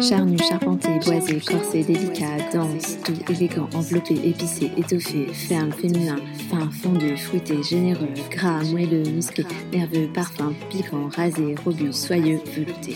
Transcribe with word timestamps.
Charnu, 0.00 0.38
charpenté, 0.38 0.88
boisé, 1.04 1.40
corsé, 1.40 1.82
délicat, 1.82 2.36
dense, 2.52 2.98
doux, 3.04 3.32
élégant, 3.32 3.68
enveloppé, 3.74 4.14
épicé, 4.14 4.70
étoffé, 4.76 5.26
ferme, 5.32 5.72
féminin, 5.72 6.16
fin, 6.48 6.70
fondu, 6.70 7.16
fruité, 7.16 7.60
généreux, 7.64 8.08
gras, 8.30 8.62
moelleux, 8.62 9.02
musclé, 9.02 9.44
nerveux, 9.72 10.08
parfum, 10.14 10.52
piquant, 10.70 11.08
rasé, 11.08 11.56
robuste, 11.64 12.06
soyeux, 12.06 12.38
velouté. 12.54 12.94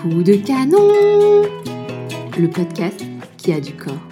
Coup 0.00 0.22
de 0.24 0.34
canon 0.34 1.42
Le 2.36 2.48
podcast 2.48 3.00
qui 3.36 3.52
a 3.52 3.60
du 3.60 3.74
corps. 3.74 4.08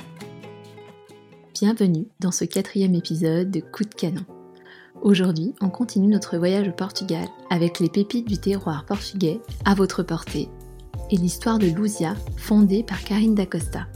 Bienvenue 1.54 2.06
dans 2.20 2.32
ce 2.32 2.44
quatrième 2.44 2.94
épisode 2.94 3.50
de 3.50 3.60
Coup 3.60 3.84
de 3.84 3.94
canon. 3.94 4.24
Aujourd'hui, 5.02 5.54
on 5.60 5.68
continue 5.68 6.08
notre 6.08 6.38
voyage 6.38 6.68
au 6.68 6.72
Portugal 6.72 7.26
avec 7.50 7.80
les 7.80 7.88
pépites 7.88 8.28
du 8.28 8.38
terroir 8.38 8.84
portugais 8.86 9.40
à 9.64 9.74
votre 9.74 10.04
portée 10.04 10.48
et 11.10 11.16
l'histoire 11.16 11.58
de 11.58 11.66
Luzia, 11.66 12.14
fondée 12.36 12.82
par 12.82 13.02
Karine 13.02 13.34
Dacosta. 13.34 13.86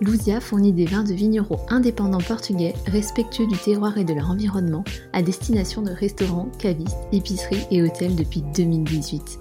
Luzia 0.00 0.40
fournit 0.40 0.72
des 0.72 0.84
vins 0.84 1.04
de 1.04 1.14
vignerons 1.14 1.60
indépendants 1.68 2.20
portugais, 2.20 2.74
respectueux 2.86 3.46
du 3.46 3.56
terroir 3.56 3.96
et 3.96 4.04
de 4.04 4.12
leur 4.12 4.30
environnement, 4.30 4.84
à 5.12 5.22
destination 5.22 5.80
de 5.82 5.90
restaurants, 5.90 6.50
cavistes, 6.58 7.08
épiceries 7.12 7.66
et 7.70 7.82
hôtels 7.82 8.14
depuis 8.14 8.42
2018. 8.54 9.38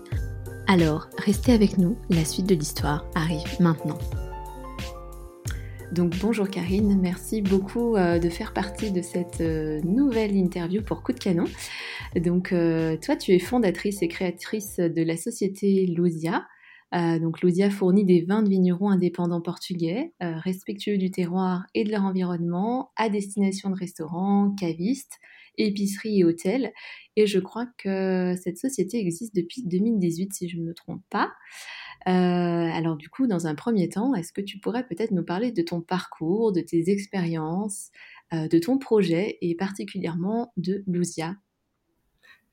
Alors, 0.68 1.10
restez 1.18 1.52
avec 1.52 1.78
nous, 1.78 1.98
la 2.10 2.24
suite 2.24 2.48
de 2.48 2.56
l'histoire 2.56 3.06
arrive 3.16 3.60
maintenant. 3.60 3.98
Donc 5.92 6.18
bonjour 6.20 6.50
Karine, 6.50 7.00
merci 7.00 7.42
beaucoup 7.42 7.96
euh, 7.96 8.20
de 8.20 8.28
faire 8.28 8.54
partie 8.54 8.92
de 8.92 9.02
cette 9.02 9.40
euh, 9.40 9.80
nouvelle 9.84 10.36
interview 10.36 10.82
pour 10.82 11.04
Coup 11.04 11.14
de 11.14 11.20
Canon. 11.20 11.46
Donc 12.18 12.52
euh, 12.52 12.98
toi 12.98 13.16
tu 13.16 13.34
es 13.34 13.40
fondatrice 13.40 14.02
et 14.02 14.08
créatrice 14.08 14.78
de 14.78 15.04
la 15.04 15.16
société 15.16 15.86
Luzia. 15.86 16.46
Euh, 16.96 17.20
donc 17.20 17.42
Ludia 17.42 17.70
fournit 17.70 18.06
des 18.06 18.22
vins 18.22 18.42
de 18.42 18.50
vignerons 18.50 18.90
indépendants 18.90 19.42
portugais, 19.42 20.14
euh, 20.24 20.38
respectueux 20.38 20.98
du 20.98 21.12
terroir 21.12 21.66
et 21.74 21.84
de 21.84 21.92
leur 21.92 22.04
environnement, 22.04 22.92
à 22.96 23.10
destination 23.10 23.70
de 23.70 23.76
restaurants, 23.76 24.56
cavistes, 24.58 25.20
épiceries 25.58 26.20
et 26.20 26.24
hôtels. 26.24 26.72
Et 27.16 27.28
je 27.28 27.40
crois 27.40 27.68
que 27.78 28.36
cette 28.42 28.58
société 28.58 29.00
existe 29.00 29.36
depuis 29.36 29.64
2018, 29.66 30.34
si 30.34 30.50
je 30.50 30.58
ne 30.58 30.64
me 30.64 30.74
trompe 30.74 31.04
pas. 31.10 31.32
Euh, 32.08 32.12
alors 32.12 32.96
du 32.96 33.10
coup, 33.10 33.28
dans 33.28 33.48
un 33.48 33.56
premier 33.56 33.90
temps, 33.90 34.14
est-ce 34.14 34.32
que 34.32 34.42
tu 34.42 34.60
pourrais 34.60 34.86
peut-être 34.88 35.12
nous 35.12 35.26
parler 35.26 35.52
de 35.52 35.62
ton 35.62 35.82
parcours, 35.82 36.54
de 36.54 36.62
tes 36.62 36.90
expériences, 36.90 37.90
de 38.32 38.58
ton 38.60 38.80
projet 38.80 39.38
et 39.42 39.56
particulièrement 39.56 40.52
de 40.58 40.84
Lucia 40.88 41.36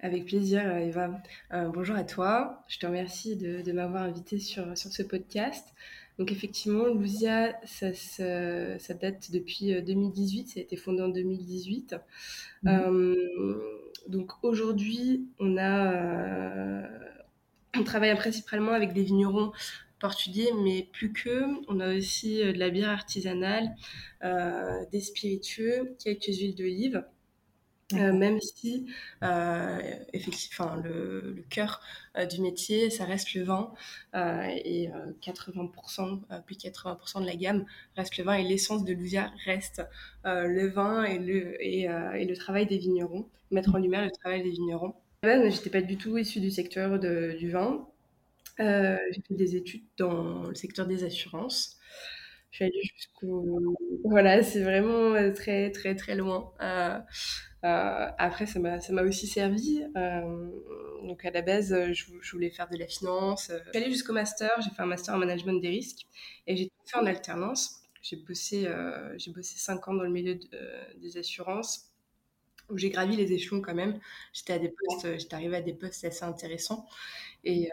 avec 0.03 0.27
plaisir, 0.27 0.67
Eva. 0.79 1.23
Euh, 1.53 1.69
bonjour 1.69 1.95
à 1.95 2.03
toi. 2.03 2.65
Je 2.67 2.79
te 2.79 2.87
remercie 2.87 3.37
de, 3.37 3.73
m'avoir 3.73 4.03
invité 4.03 4.41
sur, 4.41 4.77
sur 4.77 4.91
ce 4.91 5.03
podcast. 5.05 5.75
Donc 6.19 6.33
effectivement, 6.33 6.87
Luzia, 6.87 7.57
ça, 7.65 7.95
ça, 7.95 8.95
date 8.95 9.31
depuis 9.31 9.81
2018, 9.81 10.41
euh, 10.41 10.53
ça 10.53 10.61
a 10.61 10.63
été 10.63 10.77
fondé 10.77 11.03
en 11.03 11.09
2018. 11.09 11.97
Mhm. 12.65 12.73
Euh, 12.73 13.57
donc 14.09 14.33
aujourd'hui, 14.43 15.29
on 15.39 15.57
a, 15.57 16.83
on 17.79 17.85
travaille 17.85 18.15
principalement 18.17 18.73
avec 18.73 18.93
des 18.93 19.05
vignerons 19.05 19.53
portugais, 20.01 20.49
mais 20.65 20.89
plus 20.93 21.13
que. 21.13 21.45
On 21.69 21.79
a 21.79 21.97
aussi 21.97 22.39
de 22.39 22.59
la 22.59 22.71
bière 22.71 22.91
artisanale, 22.91 23.77
des 24.91 25.01
spiritueux, 25.01 25.97
quelques 26.03 26.27
huiles 26.27 26.57
d'olive. 26.57 27.05
Euh, 27.95 28.13
même 28.13 28.41
si 28.41 28.87
euh, 29.23 29.81
effectivement, 30.13 30.77
le, 30.77 31.35
le 31.37 31.43
cœur 31.43 31.81
euh, 32.17 32.27
du 32.27 32.41
métier, 32.41 32.91
ça 32.91 33.05
reste 33.05 33.35
le 33.35 33.43
vin, 33.43 33.73
et 34.15 34.91
80%, 35.23 36.43
plus 36.45 36.57
de 36.57 36.63
80% 36.63 37.21
de 37.21 37.27
la 37.27 37.37
gamme 37.37 37.65
reste 37.97 38.17
le 38.19 38.25
vin, 38.25 38.35
et 38.35 38.45
l'essence 38.45 38.85
de 38.85 38.93
Lousia 38.93 39.33
reste 39.45 39.83
le 40.25 40.69
vin 40.69 41.05
et 41.05 41.19
le, 41.19 41.63
et, 41.63 41.83
et, 41.83 42.25
le 42.25 42.37
travail 42.37 42.67
des 42.67 42.79
vignerons, 42.79 43.29
mettre 43.51 43.75
en 43.75 43.79
lumière 43.79 44.05
le 44.05 44.11
travail 44.11 44.43
des 44.43 44.51
vignerons. 44.51 44.95
Je 45.23 45.29
n'étais 45.29 45.71
pas 45.71 45.83
du 45.83 45.97
tout 45.97 46.19
issue 46.19 46.41
du 46.41 46.51
secteur 46.51 46.99
de, 46.99 47.37
du 47.39 47.51
vin. 47.51 47.87
J'ai 48.59 49.23
fait 49.27 49.35
des 49.35 49.57
études 49.57 49.85
dans 49.97 50.49
le 50.49 50.55
secteur 50.55 50.87
des 50.87 51.05
assurances. 51.05 51.79
Je 52.53 52.57
suis 52.57 52.65
allée 52.65 52.83
jusqu'au... 52.95 53.77
Voilà, 54.05 54.43
c'est 54.43 54.63
vraiment 54.63 55.33
très, 55.33 55.71
très, 55.73 55.97
très 55.97 56.15
loin. 56.15 56.53
Euh, 57.65 58.09
après, 58.19 58.47
ça 58.47 58.59
m'a 58.59 59.03
aussi 59.03 59.27
servi. 59.27 59.85
Euh, 59.97 60.51
donc, 61.03 61.25
à 61.25 61.31
la 61.31 61.43
base, 61.43 61.75
je, 61.93 62.33
voulais 62.33 62.51
faire 62.51 62.69
de 62.69 62.77
la 62.77 62.87
finance. 62.87 63.51
Je 63.51 63.71
suis 63.71 63.79
allée 63.79 63.91
jusqu'au 63.91 64.13
master. 64.13 64.51
J'ai 64.63 64.71
fait 64.71 64.83
un 64.83 64.87
master 64.87 65.15
en 65.15 65.19
management 65.19 65.61
des 65.61 65.69
risques 65.69 66.07
et 66.47 66.57
j'ai 66.57 66.67
tout 66.67 66.75
fait 66.85 66.99
en 66.99 67.07
alternance. 67.07 67.83
J'ai 68.03 68.17
bossé, 68.17 68.67
euh, 68.67 69.17
j'ai 69.17 69.31
bossé 69.31 69.59
5 69.59 69.89
ans 69.89 69.95
dans 69.95 70.03
le 70.03 70.11
milieu 70.11 70.39
des 71.01 71.17
assurances 71.17 71.89
où 72.69 72.79
j'ai 72.79 72.91
gravi 72.91 73.17
les 73.17 73.33
échelons 73.33 73.61
quand 73.61 73.75
même. 73.75 74.01
J'étais 74.33 74.55
à 74.55 74.59
des 74.59 74.71
postes, 74.71 75.19
j'étais 75.19 75.35
arrivée 75.35 75.57
à 75.57 75.63
des 75.63 75.75
postes 75.75 76.05
assez 76.05 76.25
intéressants 76.25 76.87
et, 77.45 77.69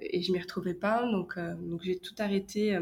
et 0.00 0.22
je 0.22 0.32
m'y 0.32 0.38
retrouvais 0.38 0.74
pas. 0.74 1.02
Donc, 1.10 1.38
donc 1.38 1.82
j'ai 1.82 1.98
tout 1.98 2.14
arrêté 2.18 2.78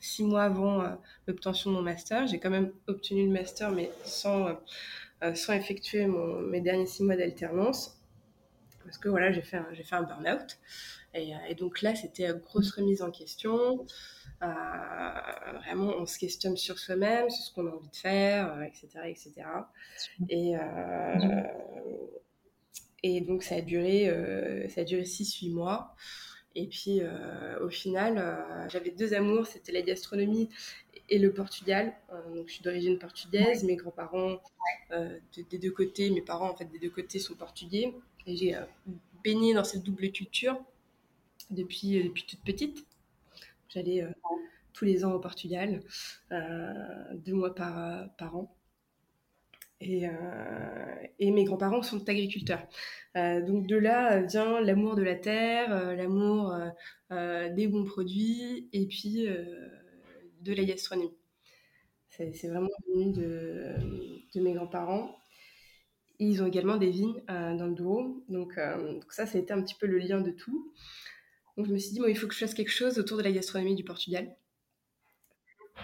six 0.00 0.24
mois 0.24 0.44
avant 0.44 0.98
l'obtention 1.26 1.70
de 1.70 1.76
mon 1.76 1.82
master. 1.82 2.26
J'ai 2.26 2.38
quand 2.38 2.50
même 2.50 2.72
obtenu 2.86 3.26
le 3.26 3.32
master, 3.32 3.70
mais 3.70 3.90
sans 4.04 4.48
euh, 5.24 5.34
sans 5.34 5.52
effectuer 5.52 6.06
mon, 6.06 6.40
mes 6.40 6.60
derniers 6.60 6.86
six 6.86 7.02
mois 7.02 7.16
d'alternance 7.16 7.98
parce 8.88 8.98
que 8.98 9.10
voilà, 9.10 9.30
j'ai 9.32 9.42
fait 9.42 9.58
un, 9.58 9.66
j'ai 9.72 9.84
fait 9.84 9.96
un 9.96 10.02
burn-out. 10.02 10.58
Et, 11.12 11.34
euh, 11.34 11.38
et, 11.48 11.54
donc 11.54 11.82
là, 11.82 11.94
c'était 11.94 12.32
grosse 12.42 12.70
remise 12.72 13.02
en 13.02 13.10
question. 13.10 13.86
Euh, 14.42 14.46
vraiment, 15.58 15.92
on 15.98 16.06
se 16.06 16.18
questionne 16.18 16.56
sur 16.56 16.78
soi-même, 16.78 17.28
sur 17.28 17.44
ce 17.44 17.54
qu'on 17.54 17.66
a 17.66 17.70
envie 17.70 17.90
de 17.90 17.96
faire, 17.96 18.62
etc., 18.62 18.88
etc. 19.04 19.32
Et, 20.30 20.56
euh, 20.56 21.42
et 23.02 23.20
donc, 23.20 23.42
ça 23.42 23.56
a 23.56 23.60
duré, 23.60 24.08
euh, 24.08 24.68
ça 24.70 24.80
a 24.80 24.84
duré 24.84 25.04
6-8 25.04 25.52
mois. 25.52 25.94
Et 26.60 26.66
puis, 26.66 26.98
euh, 27.02 27.64
au 27.64 27.70
final, 27.70 28.20
j'avais 28.68 28.90
deux 28.90 29.14
amours, 29.14 29.46
c'était 29.46 29.70
la 29.70 29.80
gastronomie 29.80 30.48
et 31.08 31.18
le 31.18 31.32
Portugal. 31.32 31.94
Euh, 32.12 32.34
donc, 32.34 32.48
je 32.48 32.54
suis 32.54 32.62
d'origine 32.62 32.98
portugaise. 32.98 33.64
Mes 33.64 33.76
grands-parents, 33.76 34.40
euh, 34.92 35.18
des 35.50 35.58
deux 35.58 35.70
côtés, 35.70 36.10
mes 36.10 36.20
parents, 36.20 36.50
en 36.50 36.56
fait, 36.56 36.66
des 36.66 36.78
deux 36.78 36.90
côtés 36.90 37.18
sont 37.18 37.34
portugais. 37.34 37.94
Et 38.26 38.36
j'ai 38.36 38.54
euh, 38.54 38.62
baigné 39.24 39.54
dans 39.54 39.64
cette 39.64 39.82
double 39.82 40.10
culture 40.10 40.58
depuis, 41.50 42.02
depuis 42.02 42.24
toute 42.24 42.40
petite. 42.40 42.86
J'allais 43.68 44.06
tous 44.72 44.84
les 44.84 45.04
ans 45.04 45.12
au 45.12 45.18
Portugal, 45.18 45.82
deux 46.30 47.34
mois 47.34 47.54
par, 47.54 48.08
par 48.16 48.36
an. 48.36 48.54
Et, 49.80 50.06
et, 51.20 51.30
mes 51.30 51.44
grands-parents 51.44 51.82
sont 51.82 52.08
agriculteurs. 52.08 52.66
donc 53.14 53.68
de 53.68 53.76
là 53.76 54.22
vient 54.22 54.60
l'amour 54.60 54.96
de 54.96 55.02
la 55.02 55.14
terre, 55.14 55.94
l'amour 55.94 56.52
des 57.10 57.68
bons 57.68 57.84
produits, 57.84 58.68
et 58.72 58.86
puis 58.86 59.28
de 60.40 60.52
la 60.52 60.64
gastronomie. 60.64 61.14
C'est 62.08 62.48
vraiment 62.48 62.68
venu 62.88 63.12
de, 63.12 64.40
mes 64.40 64.52
grands-parents. 64.52 65.16
Ils 66.18 66.42
ont 66.42 66.46
également 66.46 66.76
des 66.76 66.90
vignes 66.90 67.22
euh, 67.30 67.56
dans 67.56 67.66
le 67.66 67.74
Douro. 67.74 68.24
Donc, 68.28 68.58
euh, 68.58 68.94
donc, 68.94 69.12
ça, 69.12 69.24
ça 69.24 69.38
a 69.38 69.40
été 69.40 69.52
un 69.52 69.62
petit 69.62 69.76
peu 69.76 69.86
le 69.86 69.98
lien 69.98 70.20
de 70.20 70.32
tout. 70.32 70.72
Donc 71.56 71.66
je 71.66 71.72
me 71.72 71.78
suis 71.78 71.92
dit, 71.92 72.00
bon, 72.00 72.06
il 72.06 72.16
faut 72.16 72.26
que 72.26 72.34
je 72.34 72.40
fasse 72.40 72.54
quelque 72.54 72.72
chose 72.72 72.98
autour 72.98 73.18
de 73.18 73.22
la 73.22 73.30
gastronomie 73.30 73.76
du 73.76 73.84
Portugal. 73.84 74.36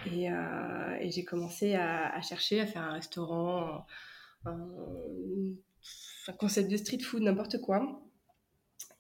Et, 0.06 0.30
euh, 0.30 0.96
et 1.00 1.10
j'ai 1.10 1.24
commencé 1.24 1.74
à, 1.74 2.20
chercher, 2.22 2.60
à 2.60 2.66
faire 2.66 2.82
un 2.82 2.92
restaurant, 2.92 3.86
un, 4.44 4.58
concept 6.38 6.70
de 6.70 6.76
street 6.76 7.00
food, 7.00 7.22
n'importe 7.22 7.60
quoi. 7.60 8.02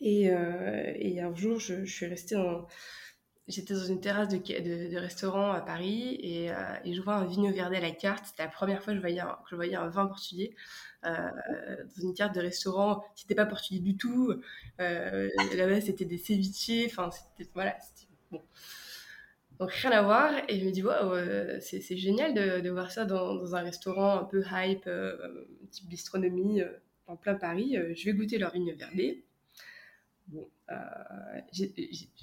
Et, 0.00 0.24
et, 0.24 1.20
un 1.20 1.34
jour, 1.34 1.58
je, 1.58 1.84
suis 1.84 2.06
restée 2.06 2.34
dans 2.34 2.66
j'étais 3.48 3.74
dans 3.74 3.84
une 3.84 4.00
terrasse 4.00 4.28
de, 4.28 4.96
restaurant 4.96 5.52
à 5.52 5.60
Paris 5.60 6.18
et, 6.20 6.50
euh, 6.50 6.54
je 6.84 7.00
vois 7.00 7.16
un 7.16 7.24
Vigno 7.26 7.52
Verde 7.52 7.74
à 7.74 7.80
la 7.80 7.90
carte. 7.90 8.26
C'était 8.26 8.44
la 8.44 8.48
première 8.48 8.82
fois 8.82 8.92
que 8.92 8.98
je 8.98 9.54
voyais 9.56 9.76
un, 9.76 9.88
vin 9.88 10.06
portugais 10.06 10.54
euh, 11.04 11.10
dans 11.96 12.02
une 12.02 12.14
carte 12.14 12.34
de 12.34 12.40
restaurant 12.40 13.04
qui 13.16 13.24
n'était 13.24 13.34
pas 13.34 13.46
portugais 13.46 13.80
du 13.80 13.96
tout. 13.96 14.32
Euh, 14.80 15.28
Là-bas, 15.56 15.80
c'était 15.80 16.04
des 16.04 16.18
ceviches. 16.18 16.86
Enfin, 16.86 17.10
c'était 17.10 17.50
voilà. 17.54 17.76
Donc 19.58 19.70
rien 19.72 19.92
à 19.92 20.02
voir. 20.02 20.32
Et 20.48 20.58
je 20.58 20.64
me 20.64 20.70
dis, 20.70 20.82
wow, 20.82 21.14
euh, 21.14 21.58
c'est 21.60 21.96
génial 21.96 22.34
de, 22.34 22.60
de, 22.60 22.70
voir 22.70 22.90
ça 22.90 23.04
dans, 23.04 23.34
dans, 23.34 23.54
un 23.54 23.62
restaurant 23.62 24.18
un 24.18 24.24
peu 24.24 24.42
hype, 24.50 24.86
euh, 24.86 25.46
type 25.70 25.88
bistronomie, 25.88 26.62
en 27.06 27.16
plein 27.16 27.34
Paris. 27.34 27.76
je 27.94 28.04
vais 28.04 28.12
goûter 28.12 28.38
leur 28.38 28.52
Vigno 28.52 28.74
Verde. 28.76 29.16
Bon, 30.28 30.48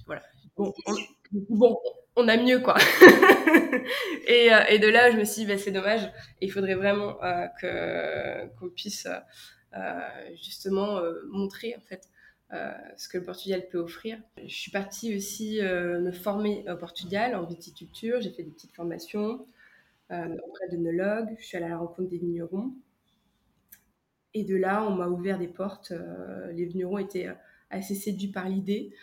voilà, 0.06 0.24
bon, 0.57 1.78
on, 2.16 2.28
a 2.28 2.38
mieux, 2.38 2.60
quoi. 2.60 2.75
et, 4.27 4.54
euh, 4.54 4.63
et, 4.69 4.80
de 4.80 4.88
là, 4.88 5.12
je 5.12 5.18
me 5.18 5.24
suis 5.24 5.44
dit, 5.44 5.48
bah, 5.48 5.57
c'est 5.57 5.72
dommage. 5.72 6.12
Il 6.42 6.51
faudrait 6.51 6.75
vraiment 6.75 7.24
euh, 7.24 7.48
que 7.60 8.48
qu'on 8.60 8.69
puisse 8.69 9.07
euh, 9.75 10.00
justement 10.44 11.00
montrer, 11.30 11.75
en 11.77 11.81
fait, 11.81 12.10
ce 12.98 13.07
que 13.07 13.18
le 13.18 13.24
Portugal 13.24 13.68
peut 13.69 13.77
offrir. 13.77 14.21
Je 14.38 14.53
suis 14.53 14.71
partie 14.71 15.15
aussi 15.15 15.59
me 15.62 16.12
former 16.12 16.65
au 16.69 16.75
Portugal 16.75 17.36
en 17.36 17.45
viticulture. 17.45 18.21
J'ai 18.21 18.31
fait 18.31 18.44
des 18.44 18.51
petites 18.51 18.75
formations 18.75 19.45
auprès 20.09 20.68
d'œnologues. 20.69 21.36
Je 21.39 21.45
suis 21.45 21.57
allée 21.57 21.68
à 21.68 21.69
la 21.69 21.77
rencontre 21.77 22.09
des 22.09 22.18
vignerons. 22.18 22.74
Et 24.33 24.44
de 24.44 24.56
là, 24.56 24.86
on 24.86 24.95
m'a 24.95 25.07
ouvert 25.07 25.39
des 25.39 25.48
portes. 25.48 25.94
les 26.51 26.65
vignerons 26.65 26.98
étaient 26.98 27.30
assez 27.69 27.95
séduits 27.95 28.31
par 28.31 28.50
l'idée. 28.50 28.94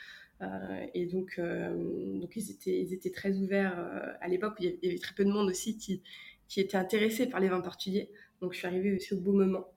et 0.94 1.06
donc, 1.06 1.40
ils, 1.40 2.50
étaient, 2.92 3.10
très 3.10 3.38
ouverts 3.38 4.16
à 4.20 4.28
l'époque. 4.28 4.56
Il 4.60 4.78
y 4.82 4.88
avait 4.88 4.98
très 4.98 5.14
peu 5.14 5.24
de 5.24 5.30
monde 5.30 5.48
aussi 5.48 5.78
qui, 5.78 6.02
qui 6.48 6.60
était 6.60 6.76
intéressé 6.76 7.26
par 7.28 7.40
les 7.40 7.48
vins 7.48 7.60
portugais. 7.60 8.10
Donc 8.40 8.52
je 8.52 8.58
suis 8.58 8.66
arrivée 8.66 8.94
aussi 8.94 9.14
au 9.14 9.20
beau 9.20 9.32
moment, 9.32 9.72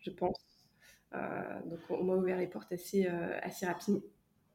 je 0.00 0.10
pense. 0.10 0.49
Donc 1.12 1.80
on 1.90 2.04
m'a 2.04 2.14
ouvert 2.14 2.38
les 2.38 2.46
portes 2.46 2.72
assez, 2.72 3.06
assez 3.06 3.66
rapidement. 3.66 4.00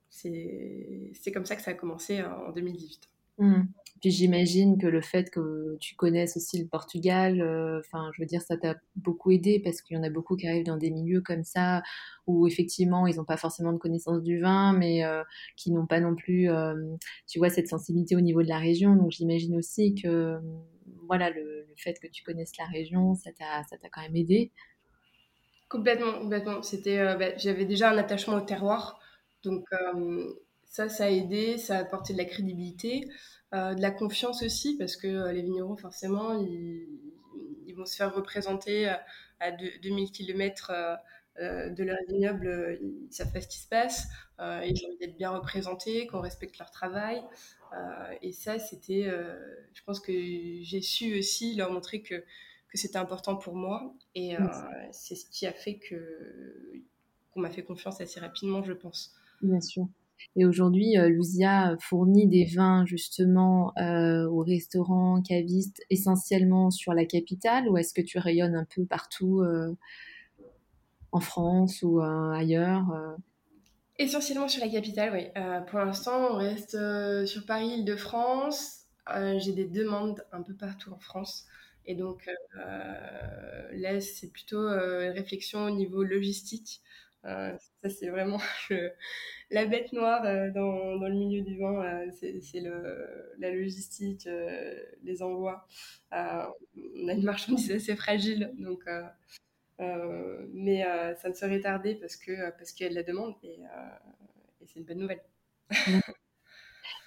C'est 0.10 1.32
comme 1.34 1.46
ça 1.46 1.56
que 1.56 1.62
ça 1.62 1.72
a 1.72 1.74
commencé 1.74 2.22
en 2.24 2.52
2018. 2.52 3.10
Mmh. 3.38 3.64
Puis 4.02 4.12
j'imagine 4.12 4.78
que 4.78 4.88
le 4.88 5.02
fait 5.02 5.30
que 5.30 5.78
tu 5.80 5.96
connaisses 5.96 6.38
aussi 6.38 6.62
le 6.62 6.68
Portugal, 6.68 7.42
euh, 7.42 7.80
enfin, 7.80 8.12
je 8.14 8.22
veux 8.22 8.26
dire, 8.26 8.42
ça 8.42 8.58
t'a 8.58 8.76
beaucoup 8.96 9.32
aidé 9.32 9.60
parce 9.60 9.82
qu'il 9.82 9.98
y 9.98 10.00
en 10.00 10.04
a 10.04 10.10
beaucoup 10.10 10.36
qui 10.36 10.48
arrivent 10.48 10.66
dans 10.66 10.78
des 10.78 10.92
milieux 10.92 11.22
comme 11.22 11.44
ça 11.44 11.82
où 12.28 12.48
effectivement 12.48 13.08
ils 13.08 13.16
n'ont 13.18 13.26
pas 13.26 13.38
forcément 13.38 13.74
de 13.74 13.78
connaissance 13.78 14.22
du 14.22 14.40
vin, 14.40 14.74
mais 14.74 15.04
euh, 15.06 15.24
qui 15.56 15.72
n'ont 15.72 15.86
pas 15.86 16.00
non 16.00 16.16
plus, 16.16 16.50
euh, 16.50 16.76
tu 17.28 17.40
vois, 17.40 17.50
cette 17.50 17.68
sensibilité 17.68 18.16
au 18.16 18.22
niveau 18.22 18.44
de 18.44 18.50
la 18.50 18.60
région. 18.60 18.96
Donc 18.96 19.12
j'imagine 19.12 19.56
aussi 19.56 19.96
que, 19.96 20.38
voilà, 21.08 21.30
le, 21.30 21.66
fait 21.78 22.00
que 22.00 22.08
tu 22.08 22.24
connaisses 22.24 22.58
la 22.58 22.66
région, 22.66 23.16
ça 23.16 23.32
t'a 23.32 23.90
quand 23.92 24.02
même 24.02 24.16
aidé. 24.16 24.52
Complètement, 25.70 26.20
complètement. 26.20 26.62
C'était, 26.62 27.16
bah, 27.18 27.36
j'avais 27.38 27.66
déjà 27.66 27.90
un 27.92 27.98
attachement 27.98 28.36
au 28.36 28.42
terroir, 28.42 29.00
donc 29.44 29.66
ça, 30.76 30.90
ça 30.90 31.06
a 31.06 31.10
aidé, 31.10 31.58
ça 31.58 31.78
a 31.78 31.80
apporté 31.80 32.12
de 32.12 32.18
la 32.18 32.26
crédibilité, 32.26 33.08
euh, 33.54 33.74
de 33.74 33.82
la 33.82 33.92
confiance 33.92 34.44
aussi, 34.44 34.78
parce 34.78 34.98
que 34.98 35.08
euh, 35.08 35.32
les 35.32 35.42
vignerons, 35.42 35.78
forcément, 35.78 36.38
ils, 36.38 37.74
vont 37.78 37.86
se 37.86 37.98
faire 37.98 38.16
représenter 38.16 38.88
à 39.42 39.52
2000 39.52 40.12
km 40.12 40.72
euh, 41.42 41.70
de 41.70 41.84
leur 41.84 41.98
vignoble, 42.08 42.80
ils 42.82 43.12
savent 43.12 43.34
pas 43.34 43.42
ce 43.42 43.50
qui 43.50 43.60
se 43.60 43.68
passe, 43.68 44.08
ils 44.40 44.82
ont 44.84 44.88
envie 44.88 44.98
d'être 45.02 45.18
bien 45.18 45.30
représentés, 45.32 46.08
qu'on 46.08 46.22
respecte 46.22 46.58
leur 46.58 46.72
travail. 46.72 47.22
et 48.22 48.32
ça, 48.32 48.60
c'était, 48.60 49.12
je 49.74 49.84
pense 49.84 50.00
que 50.00 50.14
j'ai 50.14 50.82
su 50.82 51.20
aussi 51.20 51.56
leur 51.56 51.70
montrer 51.70 52.02
que, 52.02 52.24
que 52.76 52.82
c'était 52.82 52.98
important 52.98 53.36
pour 53.36 53.56
moi. 53.56 53.94
Et 54.14 54.36
c'est 54.92 55.16
ce 55.16 55.26
qui 55.30 55.48
a 55.48 55.54
fait 55.54 55.78
que 55.78 56.84
qu'on 57.32 57.42
m'a 57.42 57.50
fait 57.50 57.64
confiance 57.64 58.00
assez 58.00 58.20
rapidement, 58.20 58.64
je 58.64 58.74
pense. 58.74 59.14
Bien 59.42 59.60
sûr. 59.60 59.88
Et 60.36 60.46
aujourd'hui, 60.46 60.98
euh, 60.98 61.10
Luzia 61.10 61.76
fournit 61.80 62.28
des 62.28 62.46
vins 62.46 62.86
justement 62.86 63.74
euh, 63.78 64.28
aux 64.28 64.44
restaurants, 64.44 65.22
cavistes, 65.22 65.82
essentiellement 65.90 66.72
sur 66.72 66.94
la 66.94 67.06
capitale, 67.06 67.70
ou 67.70 67.78
est-ce 67.78 67.94
que 67.94 68.02
tu 68.02 68.18
rayonnes 68.18 68.56
un 68.56 68.66
peu 68.66 68.86
partout 68.86 69.42
euh, 69.42 69.76
en 71.12 71.20
France 71.20 71.82
ou 71.84 72.00
ailleurs 72.02 72.86
Essentiellement 73.98 74.50
sur 74.50 74.62
la 74.64 74.70
capitale, 74.70 75.12
oui. 75.14 75.42
pour 75.68 75.80
l'instant, 75.80 76.32
on 76.32 76.36
reste 76.36 76.78
sur 77.26 77.46
Paris, 77.46 77.80
Île-de-France. 77.80 78.82
J'ai 79.38 79.54
des 79.54 79.66
demandes 79.66 80.26
un 80.34 80.42
peu 80.42 80.54
partout 80.54 80.92
en 80.92 81.00
France. 81.00 81.46
Et 81.86 81.96
donc 81.96 82.30
là, 83.72 84.02
c'est 84.02 84.32
plutôt 84.32 84.68
une 84.68 85.12
réflexion 85.12 85.66
au 85.66 85.72
niveau 85.72 86.04
logistique. 86.04 86.82
ça, 87.24 87.90
c'est 87.90 88.10
vraiment 88.10 88.40
la 89.52 89.66
bête 89.66 89.94
noire 89.94 90.24
euh, 90.26 90.52
dans, 90.52 90.98
dans, 90.98 91.08
le 91.08 91.14
milieu 91.14 91.42
du 91.42 91.58
vin, 91.58 91.84
euh, 91.84 92.12
c'est 92.12 92.62
la 93.40 93.52
logistique, 93.52 94.28
euh, 94.28 94.74
les 95.04 95.22
envois. 95.22 95.68
on 96.12 97.08
a 97.08 97.14
une 97.14 97.24
marchandise 97.24 97.72
assez 97.72 97.96
fragile, 97.96 98.52
donc, 98.58 98.84
mais 99.80 100.84
ça 101.18 101.30
ne 101.30 101.34
serait 101.34 101.62
tardé 101.62 101.96
parce 101.96 102.16
qu'il 102.16 102.54
parce 102.58 102.72
qu'il 102.72 102.86
y 102.86 102.88
a 102.88 102.90
de 102.90 102.96
la 102.96 103.04
demande 103.04 103.36
et, 103.44 103.60
et 104.62 104.66
c'est 104.66 104.80
une 104.80 104.86
bonne 104.86 105.00
nouvelle. 105.00 105.24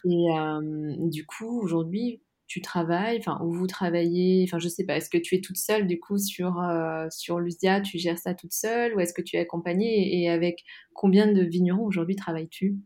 et 0.04 1.08
du 1.10 1.26
coup, 1.26 1.60
aujourd'hui, 1.60 2.20
tu 2.48 2.62
travailles, 2.62 3.18
enfin, 3.18 3.38
où 3.44 3.52
vous 3.52 3.66
travaillez, 3.66 4.44
enfin, 4.48 4.58
je 4.58 4.68
sais 4.68 4.84
pas, 4.84 4.96
est-ce 4.96 5.10
que 5.10 5.18
tu 5.18 5.36
es 5.36 5.40
toute 5.40 5.58
seule, 5.58 5.86
du 5.86 6.00
coup, 6.00 6.18
sur, 6.18 6.60
euh, 6.60 7.06
sur 7.10 7.38
tu 7.84 7.98
gères 7.98 8.18
ça 8.18 8.34
toute 8.34 8.54
seule, 8.54 8.94
ou 8.94 9.00
est-ce 9.00 9.12
que 9.12 9.22
tu 9.22 9.36
es 9.36 9.40
accompagnée, 9.40 10.20
et 10.20 10.30
avec 10.30 10.64
combien 10.94 11.30
de 11.30 11.42
vignerons 11.42 11.84
aujourd'hui 11.84 12.16
travailles-tu? 12.16 12.78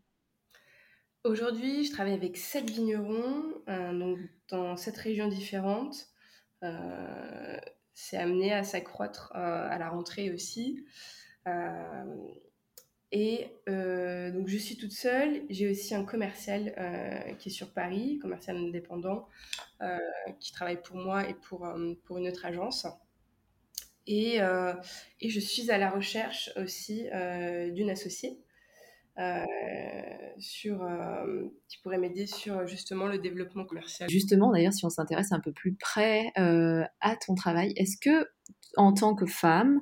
Aujourd'hui, 1.24 1.84
je 1.84 1.92
travaille 1.92 2.14
avec 2.14 2.36
sept 2.36 2.68
vignerons, 2.68 3.62
euh, 3.68 3.96
donc 3.96 4.18
dans 4.48 4.76
sept 4.76 4.96
régions 4.96 5.28
différentes. 5.28 6.08
Euh, 6.64 7.58
c'est 7.94 8.16
amené 8.16 8.52
à 8.52 8.64
s'accroître 8.64 9.30
à 9.34 9.78
la 9.78 9.90
rentrée 9.90 10.32
aussi. 10.32 10.84
Et 13.12 13.48
euh, 13.68 14.30
donc, 14.30 14.48
je 14.48 14.56
suis 14.56 14.78
toute 14.78 14.92
seule. 14.92 15.42
J'ai 15.50 15.70
aussi 15.70 15.94
un 15.94 16.04
commercial 16.04 16.74
euh, 16.78 17.34
qui 17.34 17.50
est 17.50 17.52
sur 17.52 17.70
Paris, 17.72 18.18
commercial 18.20 18.56
indépendant, 18.56 19.28
euh, 19.82 19.98
qui 20.40 20.50
travaille 20.52 20.80
pour 20.80 20.96
moi 20.96 21.28
et 21.28 21.34
pour, 21.34 21.68
pour 22.04 22.16
une 22.16 22.26
autre 22.26 22.46
agence. 22.46 22.86
Et, 24.06 24.38
et, 25.20 25.28
je 25.28 25.38
suis 25.38 25.70
à 25.70 25.78
la 25.78 25.88
recherche 25.88 26.50
aussi 26.56 27.04
d'une 27.72 27.88
associée 27.88 28.40
sur, 30.38 30.84
qui 31.68 31.78
pourrait 31.82 31.98
m'aider 31.98 32.26
sur 32.26 32.66
justement 32.66 33.06
le 33.06 33.18
développement 33.18 33.64
commercial. 33.64 34.10
Justement, 34.10 34.50
d'ailleurs, 34.50 34.72
si 34.72 34.84
on 34.84 34.90
s'intéresse 34.90 35.30
un 35.30 35.38
peu 35.38 35.52
plus 35.52 35.74
près 35.74 36.32
à 36.34 37.16
ton 37.24 37.36
travail, 37.36 37.74
est-ce 37.76 37.96
que 37.96 38.26
en 38.76 38.92
tant 38.92 39.14
que 39.14 39.26
femme, 39.26 39.80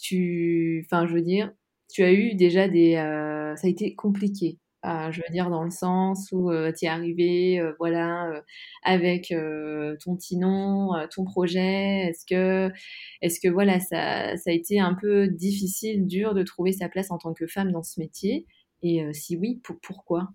tu, 0.00 0.84
enfin, 0.86 1.06
je 1.06 1.12
veux 1.12 1.22
dire, 1.22 1.52
tu 1.92 2.02
as 2.02 2.12
eu 2.12 2.34
déjà 2.34 2.68
des. 2.68 2.96
Euh, 2.96 3.54
ça 3.56 3.66
a 3.66 3.70
été 3.70 3.94
compliqué. 3.94 4.58
Euh, 4.84 5.12
je 5.12 5.20
veux 5.20 5.32
dire, 5.32 5.48
dans 5.48 5.62
le 5.62 5.70
sens 5.70 6.32
où 6.32 6.50
euh, 6.50 6.72
tu 6.76 6.86
es 6.86 6.88
arrivé, 6.88 7.62
voilà, 7.78 8.42
avec 8.82 9.28
ton 10.02 10.16
petit 10.16 10.36
nom, 10.38 10.90
ton 11.14 11.24
projet. 11.24 12.08
Est-ce 12.08 12.24
que, 12.26 12.72
est-ce 13.20 13.38
que 13.38 13.48
voilà, 13.48 13.78
ça, 13.78 14.32
a 14.32 14.50
été 14.50 14.80
un 14.80 14.94
peu 14.94 15.28
difficile, 15.28 16.06
dur 16.06 16.34
de 16.34 16.42
trouver 16.42 16.72
sa 16.72 16.88
place 16.88 17.10
en 17.10 17.18
tant 17.18 17.34
que 17.34 17.46
femme 17.46 17.70
dans 17.70 17.84
ce 17.84 18.00
métier? 18.00 18.46
Et 18.82 19.04
si 19.12 19.36
oui, 19.36 19.62
pourquoi? 19.82 20.30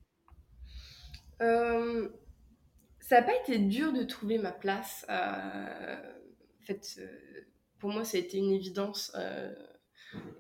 Ça 1.40 1.48
n'a 3.12 3.22
pas 3.22 3.36
été 3.44 3.58
dur 3.60 3.92
de 3.92 4.04
trouver 4.04 4.38
ma 4.38 4.52
place. 4.52 5.06
en 5.10 6.66
fait, 6.66 7.02
pour 7.80 7.90
moi, 7.92 8.06
ça 8.06 8.18
a 8.18 8.22
été 8.22 8.38
une 8.38 8.52
évidence 8.52 9.12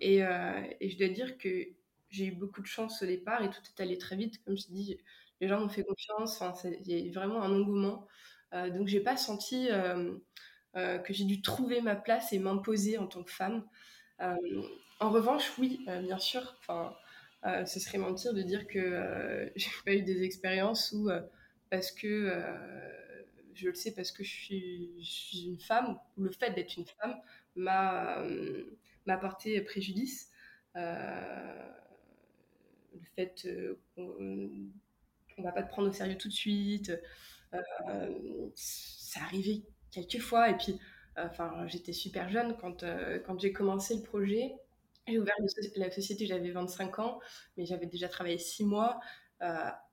et, 0.02 0.20
je 0.20 0.98
dois 0.98 1.10
dire 1.10 1.38
que 1.38 1.68
j'ai 2.10 2.26
eu 2.26 2.32
beaucoup 2.32 2.62
de 2.62 2.68
chance 2.68 3.02
au 3.02 3.06
départ 3.06 3.44
et 3.44 3.50
tout 3.50 3.62
est 3.78 3.82
allé 3.82 3.98
très 3.98 4.16
vite. 4.16 4.44
Comme 4.44 4.58
je 4.58 4.68
dis, 4.68 4.98
les 5.42 5.48
gens 5.48 5.60
m'ont 5.60 5.70
fait 5.70 5.84
confiance. 5.84 6.44
Il 6.86 6.92
y 6.92 7.10
a 7.10 7.12
vraiment 7.12 7.42
un 7.42 7.52
engouement. 7.52 8.08
Euh, 8.54 8.70
donc, 8.70 8.88
j'ai 8.88 9.00
pas 9.00 9.18
senti 9.18 9.70
euh, 9.70 10.16
euh, 10.76 10.98
que 11.00 11.14
j'ai 11.14 11.26
dû 11.26 11.42
trouver 11.42 11.82
ma 11.82 11.96
place 11.96 12.34
et 12.34 12.40
m'imposer 12.40 12.98
en 12.98 13.08
tant 13.08 13.24
que 13.24 13.32
femme. 13.32 13.64
en 14.20 15.10
revanche, 15.12 15.58
oui, 15.58 15.86
bien 15.86 16.18
sûr. 16.18 16.56
Enfin, 16.60 16.96
ce 17.66 17.80
serait 17.80 17.98
mentir 17.98 18.34
de 18.34 18.42
dire 18.42 18.68
que 18.68 19.52
j'ai 19.56 19.70
pas 19.86 19.94
eu 19.94 20.02
des 20.02 20.24
expériences 20.24 20.92
où, 20.94 21.10
parce 21.70 21.92
que 21.92 22.44
je 23.54 23.68
le 23.68 23.74
sais, 23.74 23.94
parce 23.94 24.12
que 24.12 24.24
je 24.24 24.30
suis, 24.30 25.46
une 25.46 25.60
femme, 25.60 26.00
le 26.18 26.32
fait 26.32 26.52
d'être 26.52 26.78
une 26.78 26.86
femme 26.86 27.16
m'a 27.56 28.24
m'a 29.08 29.18
porté 29.18 29.60
préjudice. 29.62 30.30
Euh, 30.76 31.70
le 32.94 33.06
fait 33.16 33.46
euh, 33.46 33.80
qu'on 33.96 34.20
ne 34.20 35.44
va 35.44 35.52
pas 35.52 35.64
te 35.64 35.70
prendre 35.70 35.90
au 35.90 35.92
sérieux 35.92 36.18
tout 36.18 36.28
de 36.28 36.34
suite, 36.34 36.92
euh, 37.54 38.50
ça 38.56 39.22
arrivait 39.22 39.64
quelques 39.92 40.20
fois. 40.20 40.50
Et 40.50 40.58
puis, 40.58 40.80
enfin, 41.18 41.66
j'étais 41.68 41.94
super 41.94 42.30
jeune 42.30 42.56
quand, 42.58 43.40
j'ai 43.40 43.54
commencé 43.54 43.96
le 43.96 44.04
projet. 44.04 44.54
J'ai 45.08 45.20
ouvert 45.20 45.36
la 45.78 45.90
société, 45.90 46.26
j'avais 46.26 46.52
25 46.52 47.00
ans, 47.00 47.20
mais 47.56 47.66
j'avais 47.66 47.86
déjà 47.86 48.10
travaillé 48.10 48.38
6 48.38 48.66
mois 48.66 49.00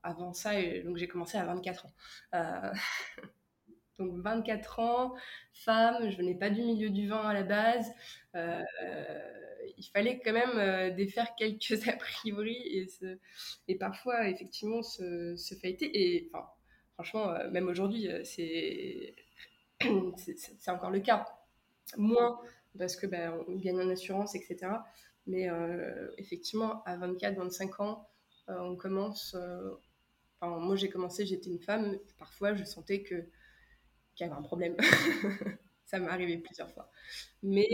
avant 0.02 0.32
ça, 0.32 0.54
donc 0.82 0.96
j'ai 0.96 1.06
commencé 1.06 1.38
à 1.38 1.44
24 1.44 1.86
ans. 1.86 1.92
Donc 3.98 4.12
24 4.16 4.80
ans, 4.80 5.14
femme, 5.52 6.10
je 6.10 6.16
venais 6.16 6.34
pas 6.34 6.50
du 6.50 6.62
milieu 6.62 6.90
du 6.90 7.08
vin 7.08 7.20
à 7.20 7.32
la 7.32 7.44
base. 7.44 7.92
Euh, 8.34 8.60
il 9.76 9.84
fallait 9.84 10.20
quand 10.20 10.32
même 10.32 10.58
euh, 10.58 10.90
défaire 10.90 11.34
quelques 11.36 11.70
a 11.88 11.92
priori 11.92 12.56
et, 12.56 12.86
et 13.68 13.76
parfois 13.76 14.28
effectivement 14.28 14.82
se, 14.82 15.36
se 15.36 15.54
Et 15.64 16.28
enfin, 16.32 16.46
franchement, 16.94 17.30
euh, 17.30 17.50
même 17.50 17.68
aujourd'hui, 17.68 18.08
c'est 18.24 19.14
encore 20.68 20.90
le 20.90 21.00
cas. 21.00 21.24
Moins 21.96 22.40
parce 22.76 22.96
que 22.96 23.06
ben, 23.06 23.38
on 23.46 23.54
gagne 23.56 23.80
en 23.80 23.90
assurance, 23.90 24.34
etc. 24.34 24.72
Mais 25.26 25.48
effectivement, 26.18 26.82
à 26.84 26.96
24-25 26.98 27.82
ans, 27.82 28.08
on 28.48 28.74
commence. 28.74 29.36
Moi, 30.42 30.76
j'ai 30.76 30.90
commencé, 30.90 31.24
j'étais 31.24 31.50
une 31.50 31.60
femme. 31.60 31.96
Parfois, 32.18 32.54
je 32.54 32.64
sentais 32.64 33.02
que 33.02 33.26
qu'il 34.14 34.26
y 34.26 34.30
avait 34.30 34.38
un 34.38 34.42
problème. 34.42 34.76
ça 35.86 35.98
m'est 35.98 36.08
arrivé 36.08 36.38
plusieurs 36.38 36.70
fois. 36.70 36.90
Mais 37.42 37.68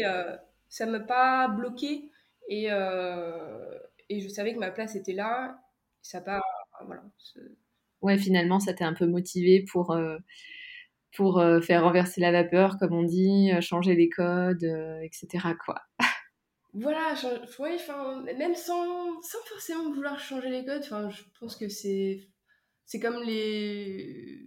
ça 0.68 0.86
ne 0.86 0.92
m'a 0.92 1.00
pas 1.00 1.48
bloqué 1.48 2.10
et, 2.48 2.66
et 2.66 4.20
je 4.20 4.28
savais 4.28 4.54
que 4.54 4.58
ma 4.58 4.70
place 4.70 4.96
était 4.96 5.12
là. 5.12 5.58
Ça 6.02 6.20
pas. 6.20 6.40
Voilà, 6.84 7.02
ouais, 8.02 8.18
finalement, 8.18 8.60
ça 8.60 8.74
t'a 8.74 8.86
un 8.86 8.94
peu 8.94 9.06
motivé 9.06 9.64
pour, 9.70 9.92
euh, 9.92 10.18
pour 11.16 11.38
euh, 11.38 11.60
faire 11.60 11.84
renverser 11.84 12.20
la 12.20 12.32
vapeur, 12.32 12.78
comme 12.78 12.92
on 12.92 13.02
dit, 13.02 13.50
euh, 13.52 13.60
changer 13.60 13.94
les 13.94 14.08
codes, 14.08 14.64
etc. 15.02 15.54
Quoi. 15.64 15.80
voilà, 16.74 17.14
ouais, 17.58 17.76
même 18.36 18.54
sans, 18.54 19.20
sans 19.22 19.42
forcément 19.46 19.92
vouloir 19.92 20.18
changer 20.18 20.50
les 20.50 20.64
codes, 20.64 20.84
je 20.84 21.22
pense 21.38 21.56
que 21.56 21.68
c'est 21.68 22.28
comme 23.00 23.22
les 23.22 24.46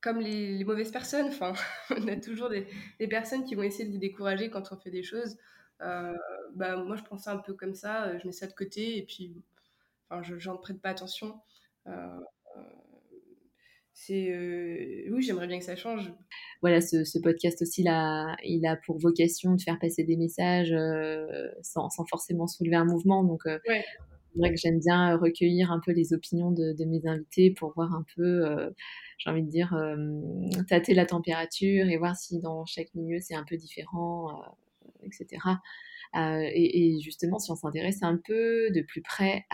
comme 0.00 0.20
les, 0.20 0.56
les 0.56 0.64
mauvaises 0.64 0.90
personnes. 0.90 1.26
Enfin, 1.26 1.52
on 1.90 2.08
a 2.08 2.16
toujours 2.16 2.48
des, 2.48 2.66
des, 2.98 3.08
personnes 3.08 3.44
qui 3.44 3.54
vont 3.54 3.62
essayer 3.62 3.86
de 3.86 3.92
vous 3.92 3.98
décourager 3.98 4.50
quand 4.50 4.72
on 4.72 4.76
fait 4.76 4.90
des 4.90 5.02
choses. 5.02 5.36
bah, 5.80 6.76
moi, 6.84 6.96
je 6.96 7.02
pense 7.02 7.24
ça 7.24 7.32
un 7.32 7.38
peu 7.38 7.54
comme 7.54 7.74
ça. 7.74 8.16
Je 8.18 8.26
mets 8.26 8.32
ça 8.32 8.46
de 8.46 8.52
côté 8.52 8.98
et 8.98 9.02
puis, 9.02 9.42
enfin, 10.08 10.22
je 10.22 10.48
n'en 10.48 10.56
prête 10.56 10.80
pas 10.80 10.90
attention. 10.90 11.40
Euh, 11.86 12.20
c'est 13.92 14.32
euh, 14.32 15.10
oui, 15.10 15.22
j'aimerais 15.22 15.46
bien 15.46 15.58
que 15.58 15.64
ça 15.64 15.76
change. 15.76 16.12
Voilà, 16.62 16.80
ce, 16.80 17.18
podcast 17.18 17.60
aussi, 17.62 17.82
là, 17.82 18.36
il 18.42 18.66
a 18.66 18.76
pour 18.76 18.98
vocation 18.98 19.54
de 19.54 19.60
faire 19.60 19.78
passer 19.78 20.04
des 20.04 20.16
messages 20.16 20.72
euh, 20.72 21.48
sans, 21.62 21.88
forcément 22.08 22.46
soulever 22.46 22.76
un 22.76 22.84
mouvement. 22.84 23.24
Donc, 23.24 23.42
c'est 24.32 24.38
vrai 24.38 24.50
que 24.50 24.60
j'aime 24.60 24.78
bien 24.78 25.16
recueillir 25.16 25.72
un 25.72 25.80
peu 25.80 25.92
les 25.92 26.12
opinions 26.12 26.50
de, 26.50 26.84
mes 26.84 27.06
invités 27.06 27.50
pour 27.50 27.72
voir 27.74 27.92
un 27.94 28.04
peu, 28.16 28.44
j'ai 29.18 29.30
envie 29.30 29.42
de 29.42 29.50
dire, 29.50 29.76
tâter 30.68 30.94
la 30.94 31.06
température 31.06 31.88
et 31.88 31.96
voir 31.96 32.16
si 32.16 32.38
dans 32.40 32.64
chaque 32.66 32.94
milieu 32.94 33.18
c'est 33.20 33.34
un 33.34 33.44
peu 33.44 33.56
différent, 33.56 34.42
etc. 35.02 35.38
Euh, 36.16 36.42
et, 36.54 36.98
justement, 37.00 37.38
si 37.38 37.50
on 37.52 37.56
s'intéresse 37.56 38.02
un 38.02 38.16
peu 38.16 38.70
de 38.70 38.82
plus 38.82 39.00
près 39.02 39.44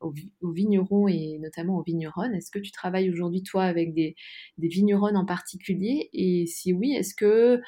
aux, 0.00 0.12
vignerons 0.52 1.08
et 1.08 1.38
notamment 1.38 1.78
aux 1.78 1.82
vigneronnes, 1.82 2.34
est-ce 2.34 2.50
que 2.50 2.58
tu 2.58 2.72
travailles 2.72 3.10
aujourd'hui, 3.10 3.42
toi, 3.42 3.64
avec 3.64 3.94
des, 3.94 4.16
des 4.58 4.68
vigneronnes 4.68 5.16
en 5.16 5.24
particulier? 5.24 6.10
Et 6.12 6.46
si 6.46 6.72
oui, 6.72 6.94
est-ce 6.94 7.14
que 7.14 7.24
euh, 7.24 7.60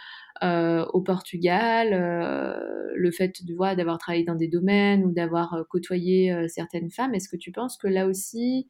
au 0.42 1.00
Portugal, 1.02 1.92
euh, 1.92 2.92
le 2.94 3.10
fait 3.10 3.44
de 3.44 3.54
voir 3.54 3.76
d'avoir 3.76 3.98
travaillé 3.98 4.24
dans 4.24 4.34
des 4.34 4.48
domaines 4.48 5.04
ou 5.04 5.12
d'avoir 5.12 5.64
côtoyé 5.70 6.48
certaines 6.48 6.90
femmes, 6.90 7.14
est-ce 7.14 7.28
que 7.28 7.36
tu 7.36 7.52
penses 7.52 7.76
que 7.78 7.88
là 7.88 8.06
aussi, 8.06 8.68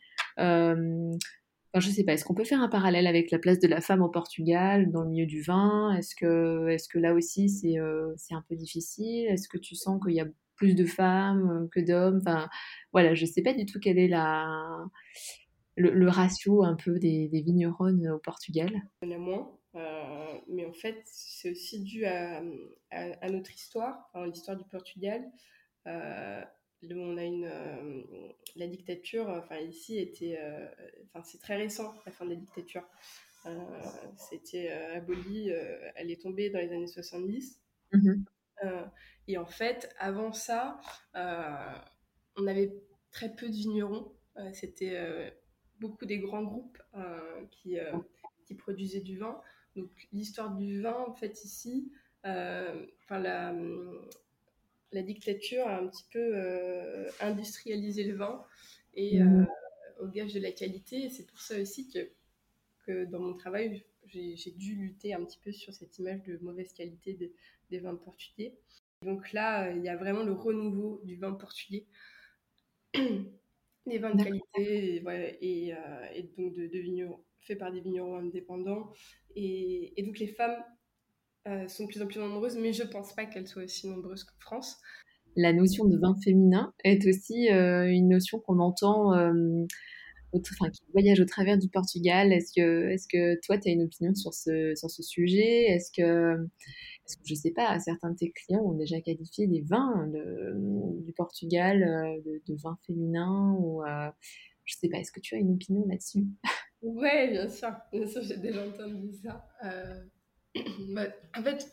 je 1.81 1.91
sais 1.91 2.05
pas, 2.05 2.13
est-ce 2.13 2.25
qu'on 2.25 2.35
peut 2.35 2.45
faire 2.45 2.61
un 2.61 2.69
parallèle 2.69 3.07
avec 3.07 3.31
la 3.31 3.39
place 3.39 3.59
de 3.59 3.69
la 3.69 3.81
femme 3.81 4.03
au 4.03 4.09
Portugal 4.09 4.91
dans 4.91 5.03
le 5.03 5.11
milieu 5.11 5.27
du 5.27 5.43
vin? 5.43 5.95
Est-ce 5.97 6.15
que, 6.15 6.69
est 6.69 6.89
que 6.89 6.99
là 6.99 7.15
aussi 7.15 7.49
c'est 7.49 7.79
euh, 7.79 8.15
un 8.31 8.45
peu 8.49 8.57
difficile? 8.57 9.27
Est-ce 9.27 9.49
que 9.49 9.59
tu 9.59 9.75
sens 9.75 10.01
qu'il 10.03 10.15
y 10.15 10.21
a 10.21 10.27
plus 10.57 10.75
de 10.75 10.85
femmes 10.85 11.51
euh, 11.51 11.69
que 11.71 11.81
d'hommes? 11.81 12.21
Enfin, 12.21 12.49
voilà, 12.93 13.15
je 13.15 13.27
sais 13.27 13.43
pas 13.43 13.53
du 13.53 13.67
tout 13.67 13.79
quel 13.81 13.99
est 13.99 14.09
la, 14.09 14.47
le, 15.77 16.09
ratio 16.09 16.65
un 16.65 16.77
peu 16.77 16.99
des, 16.99 17.29
des, 17.29 17.43
vigneronnes 17.43 18.09
au 18.09 18.19
Portugal. 18.19 18.71
Il 19.03 19.19
moins, 19.19 19.51
euh, 19.77 20.39
mais 20.49 20.65
en 20.65 20.73
fait 20.73 21.03
c'est 21.05 21.51
aussi 21.51 21.81
dû 21.81 22.05
à, 22.07 22.43
à, 22.91 23.31
notre 23.31 23.53
histoire, 23.53 24.11
l'histoire 24.27 24.57
du 24.57 24.65
Portugal. 24.65 25.23
On 26.95 27.17
a 27.17 27.25
une 27.25 27.47
euh, 27.47 28.03
la 28.55 28.67
dictature 28.67 29.29
enfin 29.29 29.57
ici 29.59 29.99
était 29.99 30.39
euh, 30.41 30.67
enfin 31.07 31.23
c'est 31.25 31.39
très 31.39 31.57
récent 31.57 31.95
la 32.05 32.13
fin 32.13 32.25
de 32.25 32.31
la 32.31 32.37
dictature. 32.37 32.85
Euh, 33.47 33.81
c'était 34.17 34.71
aboli 34.71 35.51
elle 35.95 36.11
est 36.11 36.21
tombée 36.21 36.51
dans 36.51 36.59
les 36.59 36.73
années 36.73 36.89
70 36.89 37.61
mhm. 37.93 38.25
et 39.29 39.39
en 39.39 39.47
fait 39.47 39.95
avant 40.01 40.33
ça 40.33 40.81
on 41.15 42.47
avait 42.49 42.75
très 43.13 43.33
peu 43.33 43.47
de 43.47 43.55
vignerons 43.55 44.13
c'était 44.53 45.33
beaucoup 45.79 46.07
des 46.07 46.19
grands 46.19 46.43
groupes 46.43 46.83
qui, 47.53 47.79
qui 48.47 48.55
produisaient 48.57 49.01
du 49.01 49.17
vin 49.19 49.41
donc 49.77 49.91
l'histoire 50.13 50.55
du 50.55 50.81
vin 50.81 51.05
en 51.07 51.15
fait 51.15 51.45
ici 51.45 51.93
enfin 52.25 53.19
la 53.21 53.55
la 54.93 55.03
dictature 55.03 55.67
a 55.67 55.79
un 55.79 55.87
petit 55.89 56.07
peu 56.11 56.31
euh, 56.35 57.11
industrialisé 57.21 58.05
le 58.05 58.17
vin 58.17 58.45
et 58.95 59.21
mmh. 59.21 59.41
euh, 59.41 60.05
au 60.05 60.09
gage 60.09 60.33
de 60.33 60.41
la 60.41 60.53
qualité. 60.53 61.11
C'est 61.11 61.27
pour 61.27 61.41
ça 61.41 61.61
aussi 61.61 61.89
que, 61.91 62.11
que 62.87 63.05
dans 63.05 63.21
mon 63.21 63.35
travail, 63.35 63.85
j'ai 64.07 64.53
dû 64.53 64.75
lutter 64.75 65.13
un 65.15 65.25
petit 65.25 65.39
peu 65.39 65.53
sur 65.53 65.75
cette 65.75 65.99
image 65.99 66.23
de 66.23 66.39
mauvaise 66.39 66.73
qualité 66.73 67.33
des 67.71 67.79
vins 67.79 67.97
portugais. 67.97 68.55
Donc 69.03 69.33
là, 69.33 69.71
il 69.73 69.83
y 69.83 69.89
a 69.89 69.97
vraiment 69.97 70.23
le 70.23 70.33
renouveau 70.33 71.01
du 71.05 71.17
vin 71.17 71.33
portugais, 71.33 71.85
des 72.95 73.99
vins 73.99 74.15
de 74.15 74.23
qualité 74.23 75.03
et, 75.43 75.75
euh, 75.75 76.23
donc 76.39 76.55
de, 76.55 76.79
vignerons, 76.79 77.23
faits 77.47 77.59
par 77.59 77.73
des 77.73 77.81
vignerons 77.81 78.17
indépendants. 78.17 78.91
Et, 79.35 79.95
donc 80.05 80.19
les 80.19 80.29
femmes 80.29 80.57
euh, 81.47 81.69
sont 81.69 81.85
de 81.85 81.89
plus 81.89 82.03
en 82.03 82.07
plus 82.07 82.19
nombreuses, 82.19 82.57
mais 82.57 82.73
je 82.73 82.83
ne 82.83 82.89
pense 82.89 83.15
pas 83.15 83.27
qu'elles 83.27 83.47
soient 83.47 83.65
aussi 83.65 83.89
nombreuses 83.89 84.25
qu'en 84.25 84.39
France. 84.41 84.79
La 85.37 85.53
notion 85.53 85.85
de 85.85 85.99
vin 85.99 86.17
féminin 86.25 86.73
est 86.83 87.07
aussi 87.07 87.51
euh, 87.51 87.87
une 87.87 88.09
notion 88.09 88.41
qu'on 88.41 88.59
entend, 88.59 89.13
euh, 89.15 89.67
enfin, 90.33 90.71
qui 90.71 90.83
voyage 90.93 91.21
au 91.21 91.27
travers 91.27 91.59
du 91.59 91.69
Portugal. 91.69 92.33
Est-ce 92.33 92.53
que, 92.57 92.89
est 92.89 93.07
que 93.11 93.39
toi, 93.45 93.59
tu 93.59 93.69
as 93.69 93.73
une 93.73 93.83
opinion 93.83 94.15
sur 94.15 94.33
ce, 94.33 94.75
sur 94.75 94.91
ce 94.91 95.03
sujet? 95.03 95.67
Est-ce 95.67 95.91
que, 95.93 96.43
est 96.43 97.17
que, 97.17 97.23
je 97.27 97.35
ne 97.35 97.39
sais 97.39 97.51
pas, 97.51 97.79
certains 97.81 98.13
de 98.13 98.17
tes 98.17 98.33
clients 98.33 98.63
ont 98.63 98.75
déjà 98.75 98.99
qualifié 99.03 99.47
des 99.47 99.61
vins 99.61 100.11
du 101.05 101.13
Portugal 101.13 101.81
de, 102.25 102.43
de 102.49 102.59
vins 102.59 102.79
féminins 102.87 103.55
ou, 103.61 103.83
Je 103.85 104.75
ne 104.75 104.79
sais 104.81 104.89
pas, 104.89 104.99
est-ce 104.99 105.13
que 105.13 105.21
tu 105.21 105.35
as 105.35 105.39
une 105.39 105.53
opinion 105.53 105.85
là-dessus? 105.87 106.25
Oui, 106.83 107.29
bien 107.31 107.49
sûr. 107.49 107.75
Bien 107.93 108.07
sûr, 108.07 108.23
j'ai 108.23 108.37
déjà 108.39 108.67
entendu 108.67 109.13
ça. 109.13 109.47
Bah, 110.95 111.07
en 111.37 111.43
fait, 111.43 111.67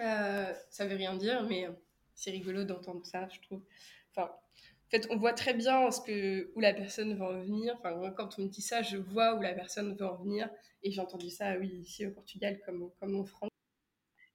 euh, 0.00 0.52
ça 0.70 0.86
veut 0.86 0.96
rien 0.96 1.16
dire, 1.16 1.44
mais 1.48 1.68
c'est 2.14 2.30
rigolo 2.30 2.64
d'entendre 2.64 3.04
ça, 3.06 3.28
je 3.30 3.40
trouve. 3.42 3.62
Enfin, 4.10 4.30
en 4.32 4.90
fait, 4.90 5.06
on 5.10 5.16
voit 5.18 5.32
très 5.34 5.54
bien 5.54 5.88
où 5.88 6.60
la 6.60 6.74
personne 6.74 7.14
veut 7.14 7.22
en 7.24 7.40
venir. 7.42 7.74
Enfin, 7.78 8.12
quand 8.16 8.38
on 8.38 8.42
me 8.44 8.48
dit 8.48 8.62
ça, 8.62 8.82
je 8.82 8.96
vois 8.96 9.36
où 9.36 9.42
la 9.42 9.54
personne 9.54 9.96
veut 9.96 10.06
en 10.06 10.16
venir. 10.16 10.50
Et 10.82 10.90
j'ai 10.92 11.00
entendu 11.00 11.30
ça, 11.30 11.58
oui, 11.58 11.68
ici 11.82 12.06
au 12.06 12.10
Portugal 12.12 12.60
comme, 12.66 12.90
comme 13.00 13.16
en 13.20 13.24
France. 13.24 13.50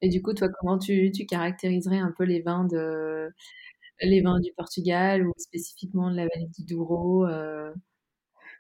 Et 0.01 0.09
du 0.09 0.21
coup, 0.21 0.33
toi, 0.33 0.49
comment 0.59 0.77
tu, 0.79 1.11
tu 1.11 1.25
caractériserais 1.25 1.97
un 1.99 2.13
peu 2.17 2.23
les 2.23 2.41
vins 2.41 2.65
de 2.65 3.31
les 4.01 4.21
vins 4.21 4.39
du 4.39 4.51
Portugal 4.55 5.27
ou 5.27 5.33
spécifiquement 5.37 6.11
de 6.11 6.17
la 6.17 6.23
vallée 6.27 6.47
du 6.57 6.65
Douro 6.65 7.25
euh? 7.27 7.73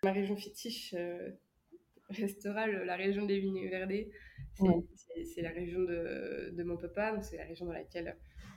Ma 0.03 0.11
région 0.11 0.37
fétiche 0.37 0.93
euh, 0.93 1.31
restera 2.09 2.67
la 2.67 2.95
région 2.95 3.25
des 3.25 3.39
vignes 3.39 3.67
verdées. 3.69 4.11
C'est 5.25 5.41
la 5.41 5.49
région 5.49 5.79
de, 5.79 6.51
de, 6.53 6.63
mon 6.63 6.77
papa, 6.77 7.21
c'est 7.21 7.37
la 7.37 7.45
région 7.45 7.65
dans 7.65 7.73
laquelle 7.73 8.15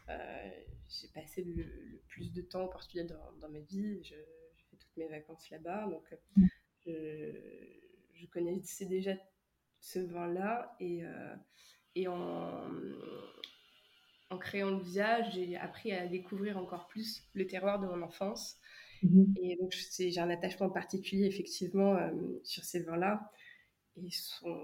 euh, 0.08 0.50
j'ai 0.88 1.08
passé 1.08 1.44
le, 1.44 2.00
plus 2.08 2.32
de 2.32 2.42
temps 2.42 2.64
au 2.64 2.68
Portugal 2.68 3.06
dans, 3.06 3.32
dans 3.40 3.48
ma 3.48 3.60
vie. 3.60 4.02
Je, 4.02 4.14
fais 4.70 4.76
toutes 4.76 4.96
mes 4.96 5.08
vacances 5.08 5.48
là-bas, 5.50 5.88
donc 5.88 6.04
mm. 6.36 6.46
je, 6.86 7.32
je, 8.14 8.26
connaissais 8.26 8.86
déjà 8.86 9.16
ce 9.80 9.98
vin-là 9.98 10.76
et, 10.80 11.04
euh, 11.04 11.34
et 11.94 12.08
en, 12.08 12.70
en 14.30 14.38
créant 14.38 14.70
le 14.70 14.82
visage, 14.82 15.34
j'ai 15.34 15.56
appris 15.56 15.92
à 15.92 16.06
découvrir 16.06 16.56
encore 16.56 16.86
plus 16.86 17.24
le 17.34 17.46
terroir 17.46 17.80
de 17.80 17.86
mon 17.86 18.02
enfance. 18.02 18.59
Mm-hmm. 19.02 19.38
Et 19.42 19.56
donc, 19.56 19.74
j'ai 19.98 20.20
un 20.20 20.30
attachement 20.30 20.70
particulier, 20.70 21.26
effectivement, 21.26 21.96
euh, 21.96 22.10
sur 22.44 22.64
ces 22.64 22.80
vins-là. 22.80 23.30
Ils 23.96 24.12
sont 24.12 24.56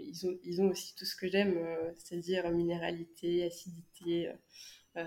ils 0.00 0.26
ont, 0.26 0.38
ils 0.44 0.60
ont 0.60 0.68
aussi 0.68 0.94
tout 0.94 1.04
ce 1.04 1.16
que 1.16 1.28
j'aime, 1.28 1.56
euh, 1.56 1.92
c'est-à-dire 1.96 2.50
minéralité, 2.50 3.44
acidité. 3.44 4.30
Euh, 4.96 5.04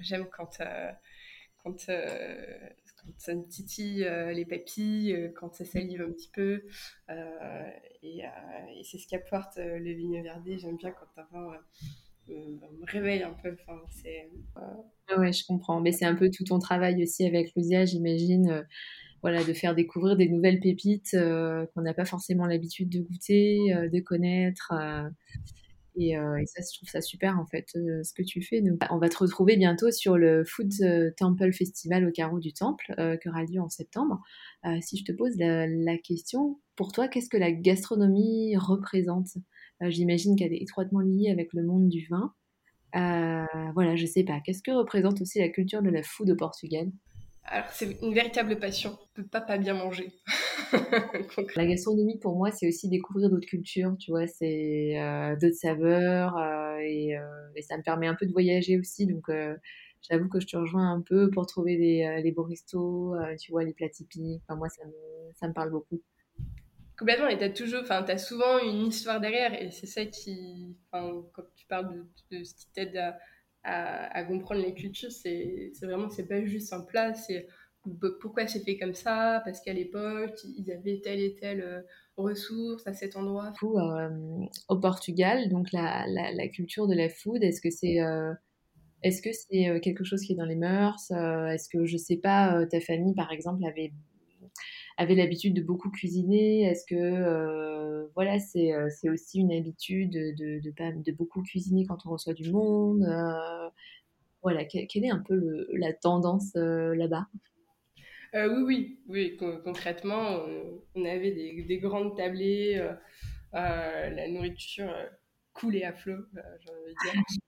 j'aime 0.00 0.28
quand, 0.30 0.58
quand, 1.62 1.86
quand, 1.86 3.18
ça 3.18 3.34
me 3.34 3.46
titille 3.48 4.08
les 4.32 4.44
papilles, 4.44 5.32
quand 5.34 5.54
ça 5.54 5.64
salive 5.64 6.02
un 6.02 6.12
petit 6.12 6.30
peu. 6.32 6.62
et, 8.02 8.22
c'est 8.84 8.98
ce 8.98 9.08
qu'apporte 9.08 9.56
le 9.56 9.92
vigne 9.92 10.22
verdé. 10.22 10.58
J'aime 10.58 10.76
bien 10.76 10.92
quand 10.92 11.20
un 11.20 11.26
vin 11.32 11.60
me 12.30 12.86
réveille 12.86 13.22
un 13.22 13.34
peu. 13.42 13.56
Enfin, 13.66 13.80
c'est, 13.90 14.28
ah 15.08 15.18
ouais, 15.18 15.32
je 15.32 15.44
comprends. 15.46 15.80
Mais 15.80 15.92
c'est 15.92 16.04
un 16.04 16.14
peu 16.14 16.30
tout 16.30 16.44
ton 16.44 16.58
travail 16.58 17.02
aussi 17.02 17.24
avec 17.24 17.52
Lucia, 17.56 17.84
j'imagine 17.84 18.64
voilà, 19.22 19.44
de 19.44 19.52
faire 19.52 19.74
découvrir 19.74 20.16
des 20.16 20.28
nouvelles 20.28 20.60
pépites 20.60 21.14
euh, 21.14 21.66
qu'on 21.74 21.82
n'a 21.82 21.94
pas 21.94 22.04
forcément 22.04 22.46
l'habitude 22.46 22.88
de 22.88 23.00
goûter, 23.00 23.74
euh, 23.74 23.88
de 23.88 24.00
connaître. 24.00 24.72
Euh, 24.72 25.08
Et, 25.96 26.16
euh, 26.16 26.42
ça, 26.46 26.62
je 26.62 26.78
trouve 26.78 26.88
ça 26.88 27.00
super 27.00 27.38
en 27.38 27.46
fait, 27.46 27.66
euh, 27.76 28.02
ce 28.02 28.14
que 28.14 28.22
tu 28.22 28.42
fais. 28.42 28.62
On 28.90 28.98
va 28.98 29.08
te 29.08 29.18
retrouver 29.18 29.56
bientôt 29.56 29.90
sur 29.90 30.16
le 30.16 30.44
Food 30.44 30.72
euh, 30.82 31.10
Temple 31.16 31.52
Festival 31.52 32.06
au 32.08 32.12
carreau 32.12 32.38
du 32.38 32.52
Temple, 32.52 32.94
euh, 32.98 33.16
qui 33.16 33.28
aura 33.28 33.44
lieu 33.44 33.60
en 33.60 33.68
septembre. 33.68 34.22
Euh, 34.64 34.78
si 34.80 34.96
je 34.96 35.04
te 35.04 35.12
pose 35.12 35.36
la, 35.36 35.98
question, 35.98 36.58
pour 36.76 36.92
toi, 36.92 37.08
qu'est-ce 37.08 37.28
que 37.28 37.36
la 37.36 37.52
gastronomie 37.52 38.56
représente? 38.56 39.36
Euh, 39.36 39.40
J'imagine 39.88 40.36
qu'elle 40.36 40.52
est 40.52 40.62
étroitement 40.62 41.00
liée 41.00 41.30
avec 41.30 41.52
le 41.52 41.62
monde 41.62 41.88
du 41.88 42.06
vin. 42.08 42.34
Euh, 42.96 43.46
voilà, 43.74 43.96
je 43.96 44.06
sais 44.06 44.24
pas. 44.24 44.40
Qu'est-ce 44.44 44.62
que 44.62 44.72
représente 44.72 45.20
aussi 45.22 45.38
la 45.40 45.48
culture 45.48 45.82
de 45.82 45.90
la 45.90 46.02
food 46.02 46.30
au 46.30 46.36
Portugal? 46.36 46.90
Alors, 47.44 47.68
c'est 47.70 48.00
une 48.02 48.14
véritable 48.14 48.58
passion. 48.58 48.98
On 49.02 49.06
peut 49.14 49.26
pas 49.28 49.40
pas 49.40 49.58
bien 49.58 49.74
manger. 49.74 50.12
La 51.56 51.66
gastronomie, 51.66 52.18
pour 52.18 52.36
moi, 52.36 52.50
c'est 52.52 52.68
aussi 52.68 52.88
découvrir 52.88 53.28
d'autres 53.30 53.48
cultures, 53.48 53.96
tu 53.98 54.12
vois, 54.12 54.26
c'est 54.28 54.98
euh, 55.00 55.36
d'autres 55.36 55.56
saveurs, 55.56 56.36
euh, 56.38 56.78
et, 56.78 57.16
euh, 57.16 57.22
et 57.56 57.62
ça 57.62 57.76
me 57.76 57.82
permet 57.82 58.06
un 58.06 58.14
peu 58.14 58.26
de 58.26 58.32
voyager 58.32 58.78
aussi. 58.78 59.06
Donc, 59.06 59.28
euh, 59.28 59.56
j'avoue 60.08 60.28
que 60.28 60.38
je 60.40 60.46
te 60.46 60.56
rejoins 60.56 60.92
un 60.92 61.00
peu 61.02 61.28
pour 61.30 61.46
trouver 61.46 61.76
les, 61.76 62.04
euh, 62.04 62.20
les 62.20 62.32
restos, 62.36 63.14
euh, 63.16 63.34
tu 63.36 63.50
vois, 63.50 63.64
les 63.64 63.74
plats 63.74 63.88
typiques. 63.88 64.42
Enfin, 64.48 64.56
moi, 64.56 64.68
ça 64.68 64.84
me, 64.86 64.92
ça 65.34 65.48
me 65.48 65.52
parle 65.52 65.70
beaucoup. 65.72 66.00
Complètement, 67.00 67.28
et 67.28 67.38
t'as 67.38 67.48
toujours, 67.48 67.80
enfin, 67.80 68.02
t'as 68.02 68.18
souvent 68.18 68.58
une 68.58 68.88
histoire 68.88 69.22
derrière, 69.22 69.54
et 69.54 69.70
c'est 69.70 69.86
ça 69.86 70.04
qui, 70.04 70.76
enfin, 70.92 71.24
quand 71.32 71.44
tu 71.56 71.66
parles 71.66 72.04
de, 72.30 72.44
ce 72.44 72.54
qui 72.54 72.66
t'aide 72.74 73.14
à, 73.64 74.24
comprendre 74.24 74.60
les 74.60 74.74
cultures, 74.74 75.10
c'est 75.10 75.72
vraiment, 75.80 76.10
c'est 76.10 76.28
pas 76.28 76.44
juste 76.44 76.74
un 76.74 76.82
plat, 76.82 77.14
c'est 77.14 77.46
pourquoi 78.20 78.46
c'est 78.46 78.62
fait 78.62 78.76
comme 78.76 78.92
ça, 78.92 79.40
parce 79.46 79.62
qu'à 79.62 79.72
l'époque, 79.72 80.38
ils 80.58 80.70
avaient 80.70 81.00
telle 81.02 81.20
et 81.20 81.36
telle 81.36 81.62
euh, 81.62 81.80
ressource 82.18 82.86
à 82.86 82.92
cet 82.92 83.16
endroit. 83.16 83.50
Du 83.52 83.60
coup, 83.60 83.78
euh, 83.78 84.10
au 84.68 84.76
Portugal, 84.78 85.48
donc 85.48 85.72
la, 85.72 86.04
la, 86.06 86.48
culture 86.48 86.86
de 86.86 86.94
la 86.94 87.08
food, 87.08 87.42
est-ce 87.42 87.62
que 87.62 87.70
c'est 87.70 88.02
euh, 88.02 88.34
est-ce 89.02 89.22
que 89.22 89.32
c'est 89.32 89.80
quelque 89.80 90.04
chose 90.04 90.20
qui 90.20 90.34
est 90.34 90.36
dans 90.36 90.44
les 90.44 90.54
mœurs? 90.54 91.10
Est-ce 91.10 91.70
que, 91.70 91.86
je 91.86 91.96
sais 91.96 92.18
pas, 92.18 92.66
ta 92.66 92.78
famille, 92.80 93.14
par 93.14 93.32
exemple, 93.32 93.64
avait 93.64 93.94
avait 94.96 95.14
l'habitude 95.14 95.54
de 95.54 95.62
beaucoup 95.62 95.90
cuisiner? 95.90 96.62
Est-ce 96.64 96.84
que 96.86 96.94
euh, 96.96 98.06
voilà, 98.14 98.38
c'est 98.38 98.72
euh, 98.74 98.88
c'est 98.90 99.10
aussi 99.10 99.40
une 99.40 99.52
habitude 99.52 100.10
de, 100.12 100.60
de, 100.60 100.70
pas- 100.72 100.92
de 100.92 101.12
beaucoup 101.12 101.42
cuisiner 101.42 101.86
quand 101.86 102.06
on 102.06 102.10
reçoit 102.10 102.34
du 102.34 102.50
monde? 102.50 103.02
Euh, 103.04 103.68
voilà, 104.42 104.64
que- 104.64 104.86
quelle 104.86 105.04
est 105.04 105.10
un 105.10 105.20
peu 105.26 105.34
le- 105.36 105.68
la 105.74 105.92
tendance 105.92 106.54
là-bas? 106.54 107.26
Euh, 108.34 108.48
oui, 108.48 108.62
oui, 108.64 109.00
oui, 109.08 109.36
con- 109.36 109.60
concrètement, 109.64 110.44
on, 110.94 111.04
avait 111.04 111.32
des, 111.32 111.62
des 111.64 111.78
grandes 111.78 112.16
tablées, 112.16 112.76
euh, 112.78 112.92
euh, 113.54 114.10
la 114.10 114.28
nourriture 114.28 114.94
coulait 115.52 115.84
à 115.84 115.92
flot, 115.92 116.18
j'ai 116.60 116.70
envie 116.70 116.94
de 116.94 116.98
dire. 116.98 117.14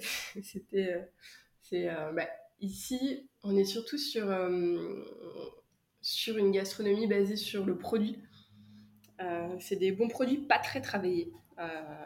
C'était, 0.42 1.08
c'est, 1.62 1.86
bah, 2.14 2.28
ici, 2.60 3.28
on 3.42 3.56
est 3.56 3.64
surtout 3.64 3.98
sur, 3.98 4.26
sur 6.00 6.38
une 6.38 6.50
gastronomie 6.50 7.06
basée 7.06 7.36
sur 7.36 7.64
le 7.66 7.76
produit. 7.76 8.18
Euh, 9.20 9.56
c'est 9.60 9.76
des 9.76 9.92
bons 9.92 10.08
produits, 10.08 10.38
pas 10.38 10.58
très 10.58 10.80
travaillés, 10.80 11.32
euh, 11.58 12.04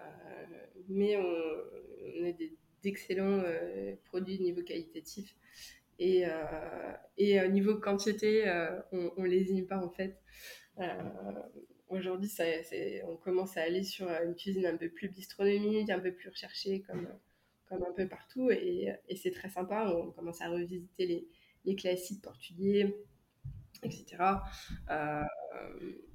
mais 0.89 1.17
on, 1.17 1.35
on 2.21 2.29
a 2.29 2.33
d'excellents 2.83 3.43
euh, 3.45 3.95
produits 4.07 4.41
niveau 4.41 4.63
qualitatif. 4.63 5.37
Et, 5.99 6.25
et 7.17 7.49
niveau 7.51 7.77
quantité, 7.77 8.45
on, 8.91 9.13
on 9.17 9.23
lésine 9.23 9.69
pas 9.69 9.79
en 9.79 9.91
fait. 9.91 10.19
Aujourd'hui, 11.89 12.29
on 13.07 13.17
commence 13.17 13.57
à 13.57 13.63
aller 13.63 13.85
sur 13.85 14.09
une 14.09 14.35
cuisine 14.35 14.67
un 14.67 14.77
peu 14.77 14.89
plus 14.89 15.09
bistronomique, 15.11 15.91
un 15.91 16.01
peu 16.01 16.11
plus 16.13 16.31
recherchée, 16.31 16.83
comme, 16.89 17.07
comme 17.67 17.85
un 17.85 17.93
peu 17.93 18.09
partout. 18.09 18.51
Et, 18.51 18.89
et 19.09 19.17
c'est 19.17 19.31
très 19.31 19.49
sympa. 19.49 19.95
On 19.95 20.11
commence 20.11 20.41
à 20.41 20.49
revisiter 20.49 21.07
les, 21.07 21.29
les 21.67 21.77
classiques 21.77 22.23
portugais, 22.23 22.97
etc. 23.83 24.45
Euh, 24.91 25.23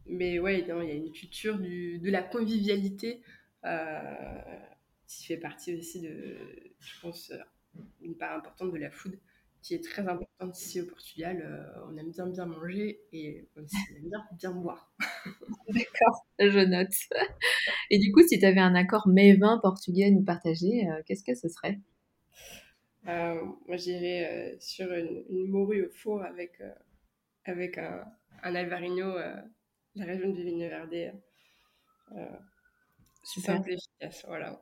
mais 0.05 0.39
ouais, 0.39 0.65
non, 0.67 0.81
il 0.81 0.89
y 0.89 0.91
a 0.91 0.95
une 0.95 1.11
culture 1.11 1.59
du, 1.59 1.99
de 1.99 2.09
la 2.09 2.23
convivialité 2.23 3.21
euh, 3.65 4.43
qui 5.07 5.25
fait 5.25 5.37
partie 5.37 5.75
aussi 5.75 6.01
de, 6.01 6.37
je 6.79 6.99
pense, 7.01 7.31
une 8.01 8.15
part 8.15 8.37
importante 8.37 8.71
de 8.71 8.77
la 8.77 8.91
food 8.91 9.19
qui 9.61 9.73
est 9.73 9.83
très 9.83 10.07
importante 10.07 10.57
ici 10.57 10.79
au 10.79 10.85
Portugal. 10.85 11.41
Euh, 11.43 11.87
on 11.89 11.97
aime 11.97 12.11
bien 12.11 12.27
bien 12.27 12.45
manger 12.45 13.01
et 13.11 13.49
on 13.57 13.61
aime 13.61 14.09
bien 14.09 14.25
bien 14.37 14.51
boire. 14.51 14.93
D'accord, 15.67 16.25
je 16.39 16.65
note. 16.65 16.93
Et 17.89 17.99
du 17.99 18.11
coup, 18.13 18.21
si 18.25 18.39
tu 18.39 18.45
avais 18.45 18.61
un 18.61 18.75
accord 18.75 19.07
mets-vin 19.07 19.59
portugais 19.61 20.05
à 20.05 20.11
nous 20.11 20.23
partager, 20.23 20.87
euh, 20.87 21.01
qu'est-ce 21.05 21.23
que 21.23 21.35
ce 21.35 21.49
serait? 21.49 21.79
Euh, 23.07 23.41
moi, 23.67 23.77
j'irais 23.77 24.53
euh, 24.53 24.57
sur 24.59 24.91
une, 24.93 25.23
une 25.29 25.47
morue 25.47 25.85
au 25.85 25.89
four 25.89 26.23
avec, 26.23 26.61
euh, 26.61 26.71
avec 27.47 27.77
un, 27.77 28.05
un 28.43 28.55
alvarinho, 28.55 29.17
euh, 29.17 29.35
la 29.95 30.05
région 30.05 30.29
du 30.29 30.43
Vigno 30.43 30.67
Verde. 30.67 31.13
Euh, 32.15 32.25
Super. 33.23 33.55
simple 33.55 33.71
et 33.71 33.73
efficace, 33.73 34.25
voilà. 34.27 34.61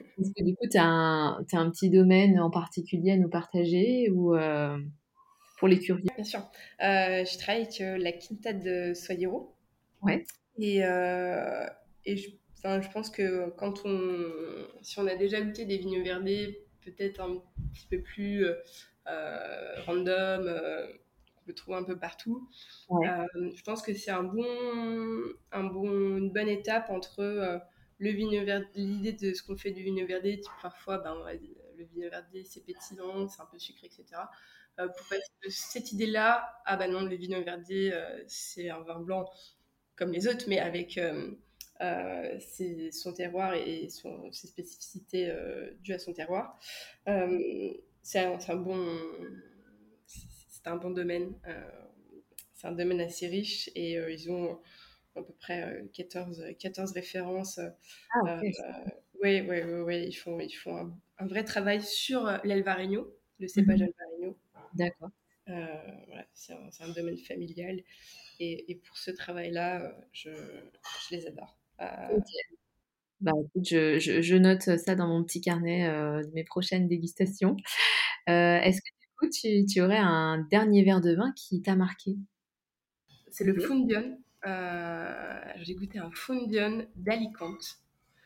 Est-ce 0.18 0.32
que 0.36 0.44
du 0.44 0.54
coup, 0.54 0.66
tu 0.70 0.76
as 0.76 0.84
un, 0.84 1.44
t'as 1.48 1.58
un 1.58 1.70
petit 1.70 1.88
domaine 1.88 2.38
en 2.38 2.50
particulier 2.50 3.12
à 3.12 3.16
nous 3.16 3.30
partager 3.30 4.10
ou 4.10 4.34
euh, 4.34 4.78
pour 5.58 5.68
les 5.68 5.78
curieux? 5.78 6.04
Bien 6.14 6.24
sûr. 6.24 6.40
Euh, 6.82 7.24
je 7.24 7.38
travaille 7.38 7.62
avec 7.62 7.80
euh, 7.80 7.96
la 7.96 8.12
Quinta 8.12 8.52
de 8.52 8.92
Soyero. 8.94 9.54
Ouais. 10.02 10.24
Et, 10.58 10.78
et 10.78 12.16
je, 12.16 12.30
je 12.64 12.90
pense 12.92 13.08
que 13.08 13.48
quand 13.56 13.82
on, 13.86 14.26
si 14.82 14.98
on 14.98 15.06
a 15.06 15.14
déjà 15.14 15.40
goûté 15.40 15.64
des 15.64 15.78
vignes 15.78 16.02
verdés, 16.02 16.66
peut-être 16.84 17.20
un 17.20 17.40
petit 17.72 17.86
peu 17.88 18.02
plus 18.02 18.44
random, 19.86 20.44
peut 21.42 21.54
trouver 21.54 21.78
un 21.78 21.84
peu 21.84 21.98
partout, 21.98 22.48
Ouais. 22.88 23.08
euh, 23.08 23.50
je 23.54 23.62
pense 23.62 23.82
que 23.82 23.94
c'est 23.94 24.10
un 24.10 24.22
bon, 24.24 24.44
un 25.52 25.64
bon, 25.64 25.88
une 26.18 26.30
bonne 26.32 26.48
étape 26.48 26.90
entre 26.90 27.20
euh, 27.20 27.58
le 27.98 28.10
vigno 28.10 28.44
verdé, 28.44 28.66
l'idée 28.74 29.12
de 29.12 29.32
ce 29.34 29.42
qu'on 29.42 29.56
fait 29.56 29.70
du 29.70 29.82
vigno 29.82 30.06
verdé, 30.06 30.40
type 30.40 30.52
parfois, 30.60 30.98
ben, 30.98 31.14
on 31.18 31.24
va 31.24 31.36
dire, 31.36 31.56
le 31.76 31.84
vigno 31.84 32.10
verdé 32.10 32.44
c'est 32.44 32.64
pétillant, 32.64 33.28
c'est 33.28 33.40
un 33.42 33.46
peu 33.46 33.58
sucré, 33.58 33.86
etc. 33.86 34.22
Euh, 34.78 34.88
pour 34.88 35.06
passer 35.08 35.30
de 35.44 35.50
cette 35.50 35.92
idée-là, 35.92 36.48
ah 36.64 36.76
bah 36.76 36.88
non, 36.88 37.02
le 37.02 37.14
vigno 37.16 37.42
verdé 37.44 37.90
euh, 37.92 38.22
c'est 38.26 38.70
un 38.70 38.80
vin 38.80 39.00
blanc 39.00 39.28
comme 39.96 40.12
les 40.12 40.26
autres, 40.26 40.46
mais 40.48 40.58
avec 40.58 40.98
ses, 42.40 42.90
son 42.92 43.12
terroir 43.12 43.54
et 43.54 43.88
son, 43.90 44.30
ses 44.32 44.46
spécificités 44.48 45.32
dues 45.80 45.92
à 45.92 45.98
son 45.98 46.12
terroir. 46.12 46.58
C'est 48.02 48.18
un, 48.20 48.38
un, 48.48 48.56
bon, 48.56 48.98
c'est 50.62 50.70
un 50.70 50.76
bon 50.76 50.90
domaine. 50.90 51.34
Euh, 51.46 51.70
c'est 52.54 52.66
un 52.68 52.72
domaine 52.72 53.00
assez 53.00 53.26
riche 53.26 53.70
et 53.74 53.98
euh, 53.98 54.12
ils 54.12 54.30
ont 54.30 54.60
à 55.16 55.22
peu 55.22 55.32
près 55.40 55.84
14, 55.92 56.44
14 56.58 56.92
références. 56.92 57.60
Ah. 58.14 58.40
Oui, 59.22 59.40
oui, 59.40 59.62
oui, 59.62 59.80
ouais, 59.82 60.08
ils 60.08 60.14
font, 60.14 60.40
ils 60.40 60.52
font 60.52 60.76
un, 60.76 60.98
un 61.18 61.26
vrai 61.26 61.44
travail 61.44 61.82
sur 61.82 62.24
l'Alvarinho, 62.44 63.14
le 63.38 63.48
cépage 63.48 63.80
Mhm. 63.80 63.88
Alvarinho. 63.98 64.38
D'accord. 64.74 65.10
Euh, 65.48 65.66
voilà, 66.06 66.26
c'est 66.34 66.52
un, 66.52 66.68
un, 66.80 66.88
domaine 66.90 67.18
familial. 67.18 67.80
Et, 68.40 68.70
et 68.70 68.74
pour 68.76 68.96
ce 68.96 69.10
travail-là, 69.10 69.94
je, 70.12 70.30
je, 70.30 71.16
les 71.16 71.26
adore. 71.26 71.58
Euh... 71.80 72.16
Ok. 72.16 72.24
Bah, 73.20 73.32
je, 73.56 73.98
je, 74.00 74.20
je, 74.20 74.34
note 74.36 74.62
ça 74.78 74.94
dans 74.96 75.06
mon 75.06 75.22
petit 75.22 75.40
carnet 75.40 75.86
euh, 75.88 76.22
de 76.24 76.30
mes 76.32 76.42
prochaines 76.44 76.88
dégustations. 76.88 77.56
Euh, 78.28 78.58
Est-ce 78.60 78.80
que 78.80 78.91
coup, 79.22 79.30
tu, 79.30 79.64
tu, 79.66 79.80
aurais 79.80 79.98
un 79.98 80.38
dernier 80.50 80.84
verre 80.84 81.00
de 81.00 81.14
vin 81.14 81.32
qui 81.32 81.62
t'a 81.62 81.76
marqué 81.76 82.16
C'est 83.30 83.44
le 83.44 83.58
Fundion. 83.60 84.18
Euh, 84.46 85.40
J'ai 85.56 85.74
goûté 85.74 85.98
un 85.98 86.10
Fundion 86.10 86.86
d'Alicante. 86.96 87.78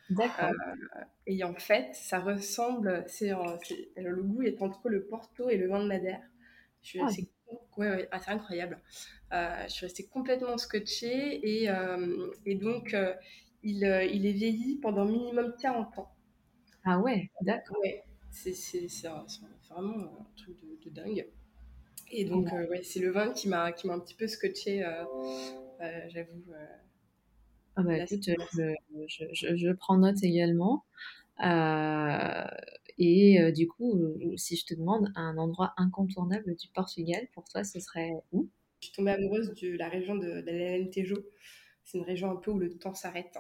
D'accord. 0.09 0.51
Euh, 0.51 1.01
et 1.27 1.43
en 1.45 1.55
fait, 1.55 1.95
ça 1.95 2.21
ressemble, 2.21 3.05
c'est 3.07 3.33
le 3.97 4.23
goût 4.23 4.43
est 4.43 4.63
entre 4.63 4.89
le 4.89 5.05
Porto 5.05 5.51
et 5.51 5.57
le 5.57 5.69
vin 5.69 5.83
de 5.83 5.89
Madère. 5.89 6.23
Je 6.83 6.99
ah. 7.01 7.09
ouais, 7.77 7.91
ouais, 7.91 8.09
ah, 8.13 8.21
c'est 8.21 8.31
incroyable. 8.31 8.81
Euh, 9.33 9.65
je 9.65 9.73
suis 9.73 9.87
restée 9.87 10.07
complètement 10.07 10.57
scotchée 10.57 11.41
et, 11.43 11.69
euh, 11.69 12.31
et 12.45 12.55
donc 12.55 12.95
euh, 12.95 13.13
il, 13.65 13.79
il, 14.13 14.27
est 14.27 14.33
vieilli 14.33 14.77
pendant 14.77 15.05
minimum 15.05 15.53
40 15.61 15.99
ans. 15.99 16.13
Ah 16.85 17.01
ouais, 17.01 17.31
d'accord. 17.41 17.77
Ouais, 17.83 18.05
c'est 18.37 19.09
vraiment 19.71 20.05
un 20.05 20.27
truc 20.37 20.57
de, 20.61 20.79
de 20.85 20.91
dingue. 20.95 21.27
Et 22.11 22.25
donc, 22.25 22.53
ouais, 22.53 22.69
ouais 22.69 22.83
c'est 22.83 23.01
le 23.01 23.11
vin 23.11 23.33
qui 23.33 23.49
m'a 23.49 23.65
un 23.65 23.73
petit 23.73 24.15
peu 24.15 24.29
scotché, 24.29 24.85
euh, 24.85 26.09
j'avoue. 26.09 26.45
Ah 27.75 27.83
bah 27.83 27.99
écoute, 27.99 28.25
je, 28.25 28.75
je, 29.09 29.25
je, 29.33 29.57
je, 29.57 29.73
prends 29.73 29.99
note 29.99 30.23
également. 30.23 30.85
Euh, 31.45 32.47
et 32.97 33.41
euh, 33.41 33.53
du 33.53 33.69
coup, 33.69 33.95
si 34.37 34.57
je 34.57 34.65
te 34.65 34.75
demande 34.75 35.13
un 35.15 35.37
endroit 35.37 35.75
incontournable 35.77 36.57
du 36.57 36.69
Portugal, 36.69 37.27
pour 37.35 37.45
toi, 37.49 37.65
ce 37.65 37.81
serait 37.81 38.13
où? 38.33 38.49
Je 38.81 38.87
suis 38.87 38.97
tombée 38.97 39.11
amoureuse 39.11 39.53
de 39.55 39.77
la 39.77 39.89
région 39.89 40.15
de, 40.15 40.41
de 40.41 40.51
l'Alentejo. 40.51 41.17
C'est 41.85 41.99
une 41.99 42.05
région 42.05 42.31
un 42.31 42.37
peu 42.37 42.51
où 42.51 42.59
le 42.59 42.73
temps 42.79 42.95
s'arrête. 42.95 43.39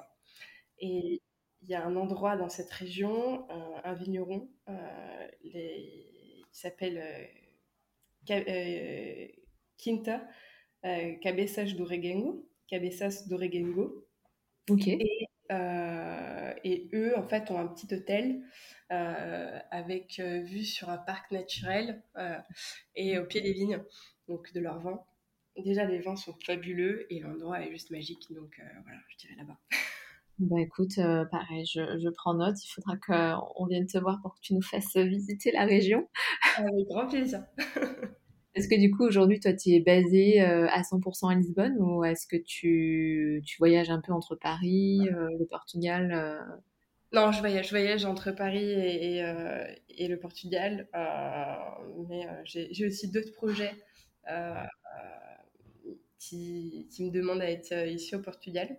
Et 0.80 1.22
il 1.62 1.68
y 1.68 1.74
a 1.74 1.84
un 1.84 1.96
endroit 1.96 2.36
dans 2.36 2.48
cette 2.48 2.70
région, 2.70 3.46
un 3.84 3.94
vigneron, 3.94 4.48
les, 5.42 6.44
qui 6.52 6.60
s'appelle 6.60 7.02
Quinta 9.76 10.26
Cabezas 10.82 11.74
do 11.74 11.84
Regengo. 11.84 12.48
Cabezas 12.68 13.26
do 13.28 13.36
Regengo. 13.36 14.06
Ok. 14.70 14.88
Et, 14.88 15.28
et, 16.64 16.88
eux, 16.92 17.16
en 17.16 17.26
fait, 17.28 17.50
ont 17.50 17.58
un 17.58 17.66
petit 17.66 17.92
hôtel 17.94 18.42
avec 18.88 20.20
vue 20.20 20.64
sur 20.64 20.90
un 20.90 20.98
parc 20.98 21.30
naturel 21.30 22.02
et 22.94 23.18
au 23.18 23.24
pied 23.24 23.40
des 23.40 23.52
vignes, 23.52 23.82
donc 24.28 24.52
de 24.52 24.60
leur 24.60 24.80
vin. 24.80 25.04
Déjà, 25.56 25.84
les 25.84 26.00
vins 26.00 26.16
sont 26.16 26.36
fabuleux 26.44 27.06
et 27.10 27.20
l'endroit 27.20 27.62
est 27.62 27.70
juste 27.70 27.90
magique, 27.90 28.26
donc 28.30 28.60
voilà, 28.84 29.00
je 29.08 29.16
dirais 29.16 29.36
là-bas. 29.36 29.58
Bah 30.38 30.60
écoute, 30.60 30.98
euh, 30.98 31.24
pareil, 31.24 31.64
je, 31.64 31.98
je, 31.98 32.08
prends 32.10 32.34
note. 32.34 32.62
Il 32.62 32.68
faudra 32.68 32.96
qu'on 32.98 33.66
vienne 33.66 33.86
te 33.86 33.96
voir 33.96 34.20
pour 34.20 34.34
que 34.34 34.40
tu 34.42 34.52
nous 34.52 34.60
fasses 34.60 34.94
visiter 34.96 35.50
la 35.50 35.64
région. 35.64 36.06
Avec 36.58 36.86
grand 36.88 37.06
plaisir. 37.06 37.44
Est-ce 38.54 38.68
que 38.68 38.78
du 38.78 38.90
coup, 38.90 39.04
aujourd'hui, 39.04 39.40
toi, 39.40 39.54
tu 39.54 39.70
es 39.70 39.80
basé 39.80 40.42
euh, 40.42 40.66
à 40.68 40.82
100% 40.82 41.30
à 41.30 41.34
Lisbonne 41.34 41.76
ou 41.78 42.04
est-ce 42.04 42.26
que 42.26 42.36
tu, 42.36 43.42
tu, 43.44 43.58
voyages 43.58 43.90
un 43.90 44.00
peu 44.00 44.12
entre 44.12 44.34
Paris, 44.34 45.00
euh, 45.12 45.28
le 45.38 45.44
Portugal 45.44 46.38
Non, 47.12 47.32
je 47.32 47.40
voyage, 47.40 47.66
je 47.66 47.70
voyage 47.70 48.06
entre 48.06 48.30
Paris 48.30 48.64
et, 48.64 49.18
et, 49.18 49.24
et 49.98 50.08
le 50.08 50.18
Portugal. 50.18 50.88
mais 52.08 52.26
j'ai 52.44 52.86
aussi 52.86 53.10
d'autres 53.10 53.32
projets 53.32 53.74
qui, 56.18 56.88
qui, 56.90 57.04
me 57.04 57.10
demandent 57.10 57.42
à 57.42 57.50
être 57.50 57.74
ici 57.88 58.14
au 58.16 58.22
Portugal. 58.22 58.78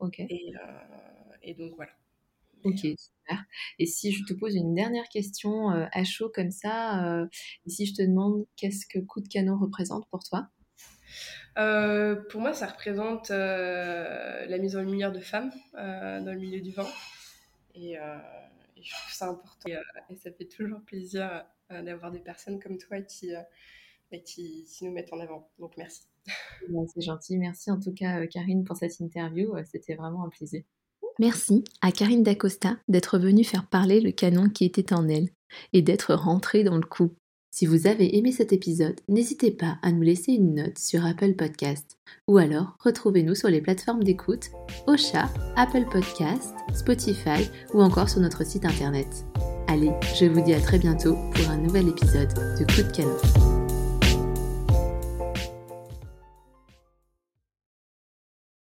Ok. 0.00 0.18
Et, 0.20 0.52
euh, 0.54 1.36
et 1.42 1.54
donc 1.54 1.74
voilà. 1.76 1.92
Ok, 2.64 2.78
super. 2.78 3.44
Et 3.78 3.86
si 3.86 4.12
je 4.12 4.24
te 4.24 4.34
pose 4.34 4.54
une 4.54 4.74
dernière 4.74 5.08
question 5.08 5.70
euh, 5.70 5.86
à 5.92 6.04
chaud 6.04 6.30
comme 6.34 6.50
ça, 6.50 7.04
euh, 7.04 7.26
et 7.66 7.70
si 7.70 7.86
je 7.86 7.94
te 7.94 8.02
demande 8.02 8.46
qu'est-ce 8.56 8.86
que 8.86 8.98
coup 8.98 9.20
de 9.20 9.28
canon 9.28 9.58
représente 9.58 10.06
pour 10.10 10.22
toi? 10.24 10.48
Pour 12.30 12.40
moi, 12.40 12.54
ça 12.54 12.66
représente 12.68 13.28
la 13.28 14.58
mise 14.58 14.76
en 14.76 14.82
lumière 14.82 15.12
de 15.12 15.20
femmes 15.20 15.52
dans 15.74 16.32
le 16.32 16.38
milieu 16.38 16.60
du 16.60 16.70
vin. 16.70 16.86
Et, 17.74 17.96
je 18.82 18.90
trouve 18.90 19.12
ça 19.12 19.28
important. 19.28 19.68
Et, 20.08 20.16
ça 20.16 20.30
fait 20.32 20.46
toujours 20.46 20.80
plaisir 20.80 21.44
d'avoir 21.68 22.10
des 22.10 22.20
personnes 22.20 22.60
comme 22.60 22.78
toi 22.78 23.02
qui, 23.02 23.32
qui, 24.18 24.64
qui, 24.64 24.84
nous 24.84 24.92
mettent 24.92 25.12
en 25.12 25.20
avant. 25.20 25.50
Donc 25.58 25.76
merci. 25.76 26.02
C'est 26.94 27.00
gentil. 27.00 27.38
Merci 27.38 27.70
en 27.70 27.80
tout 27.80 27.92
cas, 27.92 28.20
euh, 28.20 28.26
Karine, 28.26 28.64
pour 28.64 28.76
cette 28.76 28.98
interview. 29.00 29.54
Euh, 29.56 29.62
c'était 29.70 29.94
vraiment 29.94 30.24
un 30.24 30.28
plaisir. 30.28 30.62
Merci 31.18 31.64
à 31.82 31.92
Karine 31.92 32.22
Dacosta 32.22 32.76
d'être 32.88 33.18
venue 33.18 33.44
faire 33.44 33.68
parler 33.68 34.00
le 34.00 34.10
canon 34.10 34.48
qui 34.48 34.64
était 34.64 34.92
en 34.92 35.08
elle 35.08 35.28
et 35.72 35.82
d'être 35.82 36.14
rentrée 36.14 36.64
dans 36.64 36.76
le 36.76 36.84
coup. 36.84 37.10
Si 37.52 37.66
vous 37.66 37.88
avez 37.88 38.16
aimé 38.16 38.30
cet 38.30 38.52
épisode, 38.52 39.00
n'hésitez 39.08 39.50
pas 39.50 39.78
à 39.82 39.90
nous 39.90 40.02
laisser 40.02 40.32
une 40.32 40.54
note 40.54 40.78
sur 40.78 41.04
Apple 41.04 41.34
Podcast 41.34 41.98
ou 42.28 42.38
alors 42.38 42.76
retrouvez-nous 42.78 43.34
sur 43.34 43.48
les 43.48 43.60
plateformes 43.60 44.04
d'écoute 44.04 44.50
Ocha, 44.86 45.28
Apple 45.56 45.84
Podcast, 45.90 46.54
Spotify 46.74 47.50
ou 47.74 47.82
encore 47.82 48.08
sur 48.08 48.20
notre 48.20 48.46
site 48.46 48.64
internet. 48.64 49.26
Allez, 49.66 49.90
je 50.18 50.26
vous 50.26 50.40
dis 50.42 50.54
à 50.54 50.60
très 50.60 50.78
bientôt 50.78 51.16
pour 51.34 51.48
un 51.48 51.58
nouvel 51.58 51.88
épisode 51.88 52.32
de 52.32 52.64
Coup 52.72 52.88
de 52.88 52.96
canon. 52.96 53.49